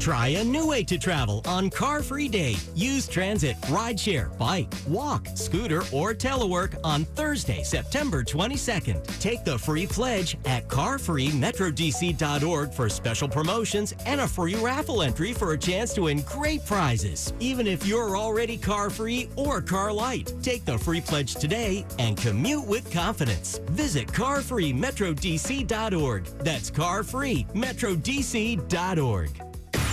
Try 0.00 0.28
a 0.28 0.42
new 0.42 0.66
way 0.66 0.82
to 0.84 0.96
travel 0.96 1.42
on 1.44 1.68
Car 1.68 2.02
Free 2.02 2.26
Day. 2.26 2.56
Use 2.74 3.06
transit, 3.06 3.60
rideshare, 3.64 4.34
bike, 4.38 4.72
walk, 4.88 5.26
scooter, 5.34 5.82
or 5.92 6.14
telework 6.14 6.74
on 6.82 7.04
Thursday, 7.04 7.62
September 7.62 8.24
22nd. 8.24 9.20
Take 9.20 9.44
the 9.44 9.58
free 9.58 9.86
pledge 9.86 10.38
at 10.46 10.66
carfreemetrodc.org 10.68 12.72
for 12.72 12.88
special 12.88 13.28
promotions 13.28 13.92
and 14.06 14.22
a 14.22 14.28
free 14.28 14.54
raffle 14.54 15.02
entry 15.02 15.34
for 15.34 15.52
a 15.52 15.58
chance 15.58 15.92
to 15.92 16.04
win 16.04 16.22
great 16.22 16.64
prizes. 16.64 17.34
Even 17.38 17.66
if 17.66 17.86
you're 17.86 18.16
already 18.16 18.56
car 18.56 18.88
free 18.88 19.28
or 19.36 19.60
car 19.60 19.92
light, 19.92 20.32
take 20.42 20.64
the 20.64 20.78
free 20.78 21.02
pledge 21.02 21.34
today 21.34 21.84
and 21.98 22.16
commute 22.16 22.66
with 22.66 22.90
confidence. 22.90 23.60
Visit 23.72 24.08
carfreemetrodc.org. 24.08 26.24
That's 26.24 26.70
carfreemetrodc.org. 26.70 29.49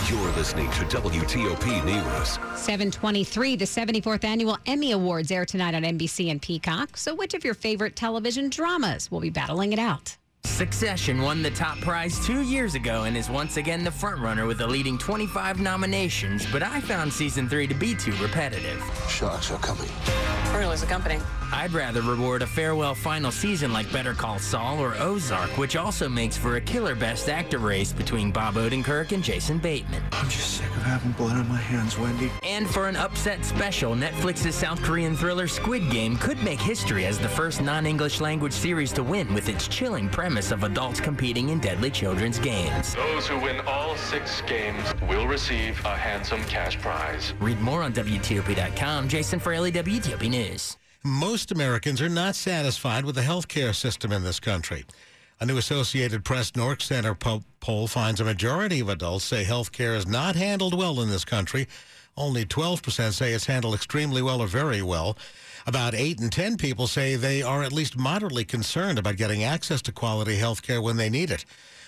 You're 0.10 0.32
listening 0.38 0.72
to 0.72 0.86
WTOP 0.86 1.84
News. 1.84 2.40
723, 2.58 3.58
the 3.58 3.66
74th 3.66 4.24
Annual 4.24 4.58
Emmy 4.66 4.94
Awards 4.94 5.32
air 5.32 5.46
tonight 5.46 5.76
on 5.76 5.84
NBC 5.84 6.32
and 6.32 6.42
Peacock. 6.42 6.96
So, 6.96 7.14
which 7.14 7.34
of 7.34 7.44
your 7.44 7.54
favorite 7.54 7.98
television 7.98 8.50
dramas 8.50 9.12
will 9.12 9.20
be 9.20 9.30
battling 9.30 9.74
it 9.74 9.80
out? 9.80 10.16
Succession 10.48 11.22
won 11.22 11.44
the 11.44 11.52
top 11.52 11.80
prize 11.82 12.26
two 12.26 12.42
years 12.42 12.74
ago 12.74 13.04
and 13.04 13.16
is 13.16 13.30
once 13.30 13.58
again 13.58 13.84
the 13.84 13.92
frontrunner 13.92 14.48
with 14.48 14.62
a 14.62 14.66
leading 14.66 14.98
25 14.98 15.60
nominations, 15.60 16.48
but 16.52 16.64
I 16.64 16.80
found 16.82 17.14
season 17.14 17.48
three 17.48 17.68
to 17.68 17.76
be 17.76 17.94
too 17.94 18.14
repetitive. 18.14 18.84
Sharks 19.08 19.52
are 19.52 19.60
coming. 19.60 19.90
We're 20.48 20.54
gonna 20.62 20.70
lose 20.70 20.82
the 20.82 20.88
company. 20.88 21.20
I'd 21.52 21.72
rather 21.72 22.02
reward 22.02 22.42
a 22.42 22.48
farewell 22.48 22.94
final 22.94 23.32
season 23.32 23.72
like 23.72 23.90
Better 23.92 24.14
Call 24.14 24.38
Saul 24.38 24.80
or 24.80 24.96
Ozark, 24.96 25.58
which 25.58 25.76
also 25.78 26.10
makes 26.10 26.36
for 26.36 26.58
a 26.58 26.62
killer 26.62 26.94
best 26.94 27.30
actor 27.30 27.58
race 27.58 27.94
between 27.94 28.32
Bob 28.32 28.56
Odenkirk 28.56 29.14
and 29.14 29.24
Jason 29.24 29.58
Bateman. 29.58 30.04
I'm 30.12 30.30
just 30.30 30.58
sick 30.58 30.68
of 30.68 30.84
having 30.84 31.12
blood 31.14 31.38
on 31.38 31.48
my 31.48 31.58
hands, 31.58 31.98
Wendy. 31.98 32.32
And 32.44 32.70
for 32.70 32.90
an 32.90 32.98
upset 32.98 33.46
special, 33.46 33.96
Netflix's 33.96 34.56
South 34.56 34.82
Korean 34.84 35.16
thriller 35.16 35.48
Squid 35.48 35.90
Game 35.90 36.18
could 36.18 36.42
make 36.44 36.60
history 36.60 37.06
as 37.06 37.18
the 37.18 37.30
first 37.30 37.62
non-English 37.62 38.20
language 38.20 38.54
series 38.54 38.92
to 38.94 39.04
win 39.04 39.34
with 39.34 39.48
its 39.48 39.70
chilling 39.70 40.10
premise 40.10 40.37
of 40.38 40.64
adults 40.64 41.00
competing 41.00 41.50
in 41.50 41.60
deadly 41.60 41.90
children's 41.90 42.40
games. 42.40 42.94
Those 42.96 43.28
who 43.28 43.40
win 43.40 43.60
all 43.62 43.96
six 43.98 44.42
games 44.42 44.94
will 45.10 45.28
receive 45.28 45.80
a 45.84 45.96
handsome 45.96 46.44
cash 46.44 46.80
prize. 46.80 47.34
Read 47.40 47.60
more 47.60 47.82
on 47.84 47.94
WTOP.com. 47.94 49.08
Jason 49.08 49.40
Fraley, 49.40 49.72
WTOP 49.72 50.30
News. 50.30 50.78
Most 51.04 51.52
Americans 51.52 52.02
are 52.02 52.10
not 52.10 52.36
satisfied 52.36 53.06
with 53.06 53.16
the 53.16 53.22
health 53.22 53.48
care 53.48 53.74
system 53.74 54.12
in 54.12 54.24
this 54.24 54.40
country. 54.40 54.86
A 55.40 55.46
new 55.46 55.58
Associated 55.58 56.24
Press 56.24 56.52
NORC 56.52 56.82
Center 56.82 57.16
po- 57.16 57.44
poll 57.60 57.88
finds 57.88 58.20
a 58.20 58.26
majority 58.26 58.80
of 58.80 58.90
adults 58.90 59.26
say 59.26 59.44
health 59.44 59.72
care 59.72 59.96
is 59.96 60.08
not 60.08 60.36
handled 60.36 60.74
well 60.78 61.02
in 61.02 61.10
this 61.10 61.26
country. 61.26 61.68
Only 62.18 62.46
12% 62.46 63.14
say 63.14 63.34
it's 63.34 63.46
handled 63.46 63.76
extremely 63.76 64.22
well 64.22 64.42
or 64.42 64.48
very 64.48 64.82
well. 64.82 65.18
About 65.68 65.94
8 65.94 66.22
in 66.22 66.30
10 66.30 66.56
people 66.56 66.88
say 66.88 67.18
they 67.18 67.42
are 67.42 67.62
at 67.62 67.74
least 67.74 67.98
moderately 67.98 68.46
concerned 68.46 68.98
about 68.98 69.18
getting 69.18 69.44
access 69.44 69.82
to 69.82 69.92
quality 69.92 70.38
health 70.38 70.62
care 70.62 70.82
when 70.82 70.96
they 70.96 71.10
need 71.10 71.30
it. 71.30 71.44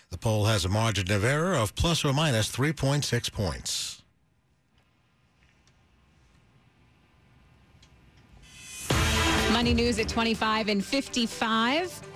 The 0.09 0.17
poll 0.17 0.45
has 0.45 0.65
a 0.65 0.69
margin 0.69 1.09
of 1.09 1.23
error 1.23 1.53
of 1.53 1.73
plus 1.75 2.03
or 2.03 2.11
minus 2.11 2.53
3.6 2.53 3.31
points. 3.31 4.03
Money 9.53 9.73
News 9.73 9.97
at 9.97 10.09
25 10.09 10.67
and 10.67 10.83
55. 10.83 12.08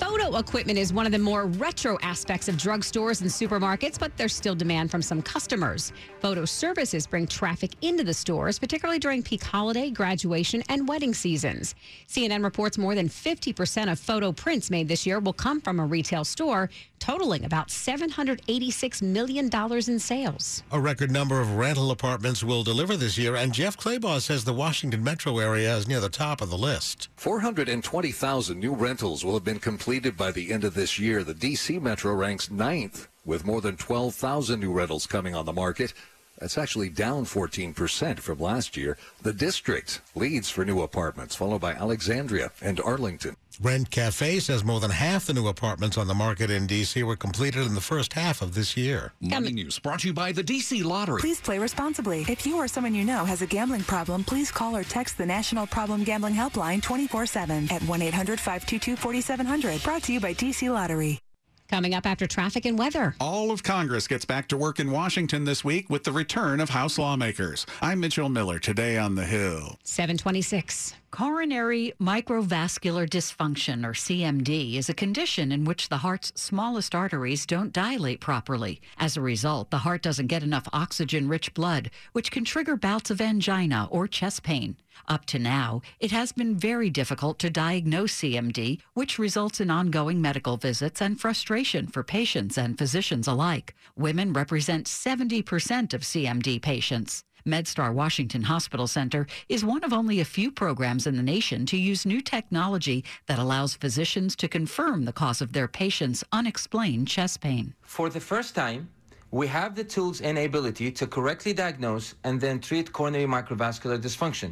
Photo 0.00 0.36
equipment 0.38 0.78
is 0.78 0.92
one 0.92 1.06
of 1.06 1.12
the 1.12 1.18
more 1.18 1.46
retro 1.46 1.98
aspects 2.02 2.48
of 2.48 2.56
drugstores 2.56 3.20
and 3.20 3.30
supermarkets, 3.30 3.98
but 3.98 4.16
there's 4.16 4.34
still 4.34 4.54
demand 4.54 4.90
from 4.90 5.00
some 5.00 5.22
customers. 5.22 5.92
Photo 6.20 6.44
services 6.44 7.06
bring 7.06 7.26
traffic 7.26 7.72
into 7.82 8.02
the 8.02 8.12
stores, 8.12 8.58
particularly 8.58 8.98
during 8.98 9.22
peak 9.22 9.42
holiday, 9.42 9.90
graduation, 9.90 10.62
and 10.68 10.88
wedding 10.88 11.14
seasons. 11.14 11.74
CNN 12.08 12.42
reports 12.42 12.76
more 12.76 12.94
than 12.94 13.08
50% 13.08 13.90
of 13.90 13.98
photo 14.00 14.32
prints 14.32 14.70
made 14.70 14.88
this 14.88 15.06
year 15.06 15.20
will 15.20 15.32
come 15.32 15.60
from 15.60 15.78
a 15.78 15.86
retail 15.86 16.24
store, 16.24 16.70
totaling 17.04 17.44
about 17.44 17.68
$786 17.68 19.02
million 19.02 19.50
in 19.86 19.98
sales. 19.98 20.62
A 20.72 20.80
record 20.80 21.10
number 21.10 21.38
of 21.38 21.56
rental 21.56 21.90
apartments 21.90 22.42
will 22.42 22.62
deliver 22.62 22.96
this 22.96 23.18
year, 23.18 23.36
and 23.36 23.52
Jeff 23.52 23.76
Clabaugh 23.76 24.22
says 24.22 24.44
the 24.44 24.54
Washington 24.54 25.04
metro 25.04 25.38
area 25.38 25.76
is 25.76 25.86
near 25.86 26.00
the 26.00 26.08
top 26.08 26.40
of 26.40 26.48
the 26.48 26.56
list. 26.56 27.10
420,000 27.16 28.58
new 28.58 28.72
rentals 28.72 29.22
will 29.22 29.34
have 29.34 29.44
been 29.44 29.58
completed 29.58 30.16
by 30.16 30.32
the 30.32 30.50
end 30.50 30.64
of 30.64 30.72
this 30.72 30.98
year. 30.98 31.22
The 31.22 31.34
D.C. 31.34 31.78
metro 31.78 32.14
ranks 32.14 32.50
ninth 32.50 33.08
with 33.26 33.44
more 33.44 33.60
than 33.60 33.76
12,000 33.76 34.58
new 34.58 34.72
rentals 34.72 35.06
coming 35.06 35.34
on 35.34 35.44
the 35.44 35.52
market. 35.52 35.92
That's 36.38 36.56
actually 36.56 36.88
down 36.88 37.26
14% 37.26 38.18
from 38.18 38.40
last 38.40 38.78
year. 38.78 38.96
The 39.20 39.34
district 39.34 40.00
leads 40.14 40.48
for 40.48 40.64
new 40.64 40.80
apartments, 40.80 41.36
followed 41.36 41.60
by 41.60 41.74
Alexandria 41.74 42.50
and 42.62 42.80
Arlington. 42.80 43.36
Rent 43.60 43.90
Cafe 43.90 44.40
says 44.40 44.64
more 44.64 44.80
than 44.80 44.90
half 44.90 45.26
the 45.26 45.34
new 45.34 45.46
apartments 45.48 45.96
on 45.96 46.06
the 46.06 46.14
market 46.14 46.50
in 46.50 46.66
D.C. 46.66 47.02
were 47.02 47.16
completed 47.16 47.66
in 47.66 47.74
the 47.74 47.80
first 47.80 48.12
half 48.12 48.42
of 48.42 48.54
this 48.54 48.76
year. 48.76 49.12
Money 49.20 49.52
News 49.52 49.78
brought 49.78 50.00
to 50.00 50.08
you 50.08 50.12
by 50.12 50.32
the 50.32 50.42
DC 50.42 50.82
Lottery. 50.84 51.20
Please 51.20 51.40
play 51.40 51.58
responsibly. 51.58 52.24
If 52.28 52.46
you 52.46 52.56
or 52.56 52.68
someone 52.68 52.94
you 52.94 53.04
know 53.04 53.24
has 53.24 53.42
a 53.42 53.46
gambling 53.46 53.82
problem, 53.82 54.24
please 54.24 54.50
call 54.50 54.76
or 54.76 54.84
text 54.84 55.18
the 55.18 55.26
National 55.26 55.66
Problem 55.66 56.04
Gambling 56.04 56.34
Helpline 56.34 56.82
24 56.82 57.26
7 57.26 57.70
at 57.70 57.82
1 57.82 58.02
800 58.02 58.40
522 58.40 58.96
4700. 58.96 59.82
Brought 59.82 60.02
to 60.04 60.12
you 60.12 60.20
by 60.20 60.34
DC 60.34 60.72
Lottery. 60.72 61.20
Coming 61.68 61.94
up 61.94 62.06
after 62.06 62.26
traffic 62.26 62.66
and 62.66 62.78
weather. 62.78 63.16
All 63.20 63.50
of 63.50 63.62
Congress 63.62 64.06
gets 64.06 64.24
back 64.24 64.48
to 64.48 64.56
work 64.56 64.78
in 64.78 64.90
Washington 64.90 65.44
this 65.44 65.64
week 65.64 65.88
with 65.88 66.04
the 66.04 66.12
return 66.12 66.60
of 66.60 66.70
House 66.70 66.98
lawmakers. 66.98 67.66
I'm 67.80 68.00
Mitchell 68.00 68.28
Miller, 68.28 68.58
today 68.58 68.98
on 68.98 69.14
The 69.14 69.24
Hill. 69.24 69.76
726. 69.82 70.94
Coronary 71.14 71.92
microvascular 72.00 73.08
dysfunction, 73.08 73.86
or 73.86 73.92
CMD, 73.92 74.74
is 74.74 74.88
a 74.88 74.94
condition 74.94 75.52
in 75.52 75.64
which 75.64 75.88
the 75.88 75.98
heart's 75.98 76.32
smallest 76.34 76.92
arteries 76.92 77.46
don't 77.46 77.72
dilate 77.72 78.18
properly. 78.18 78.80
As 78.98 79.16
a 79.16 79.20
result, 79.20 79.70
the 79.70 79.78
heart 79.78 80.02
doesn't 80.02 80.26
get 80.26 80.42
enough 80.42 80.68
oxygen 80.72 81.28
rich 81.28 81.54
blood, 81.54 81.92
which 82.14 82.32
can 82.32 82.44
trigger 82.44 82.74
bouts 82.74 83.12
of 83.12 83.20
angina 83.20 83.86
or 83.92 84.08
chest 84.08 84.42
pain. 84.42 84.76
Up 85.06 85.24
to 85.26 85.38
now, 85.38 85.82
it 86.00 86.10
has 86.10 86.32
been 86.32 86.56
very 86.56 86.90
difficult 86.90 87.38
to 87.38 87.48
diagnose 87.48 88.16
CMD, 88.16 88.80
which 88.94 89.16
results 89.16 89.60
in 89.60 89.70
ongoing 89.70 90.20
medical 90.20 90.56
visits 90.56 91.00
and 91.00 91.20
frustration 91.20 91.86
for 91.86 92.02
patients 92.02 92.58
and 92.58 92.76
physicians 92.76 93.28
alike. 93.28 93.76
Women 93.96 94.32
represent 94.32 94.88
70% 94.88 95.94
of 95.94 96.00
CMD 96.00 96.60
patients. 96.60 97.22
MedStar 97.46 97.92
Washington 97.92 98.42
Hospital 98.44 98.86
Center 98.86 99.26
is 99.50 99.66
one 99.66 99.84
of 99.84 99.92
only 99.92 100.20
a 100.20 100.24
few 100.24 100.50
programs 100.50 101.06
in 101.06 101.16
the 101.16 101.22
nation 101.22 101.66
to 101.66 101.76
use 101.76 102.06
new 102.06 102.22
technology 102.22 103.04
that 103.26 103.38
allows 103.38 103.74
physicians 103.74 104.34
to 104.36 104.48
confirm 104.48 105.04
the 105.04 105.12
cause 105.12 105.42
of 105.42 105.52
their 105.52 105.68
patients' 105.68 106.24
unexplained 106.32 107.06
chest 107.06 107.42
pain. 107.42 107.74
For 107.82 108.08
the 108.08 108.20
first 108.20 108.54
time, 108.54 108.88
we 109.30 109.46
have 109.48 109.74
the 109.74 109.84
tools 109.84 110.22
and 110.22 110.38
ability 110.38 110.90
to 110.92 111.06
correctly 111.06 111.52
diagnose 111.52 112.14
and 112.24 112.40
then 112.40 112.60
treat 112.60 112.92
coronary 112.92 113.26
microvascular 113.26 113.98
dysfunction. 113.98 114.42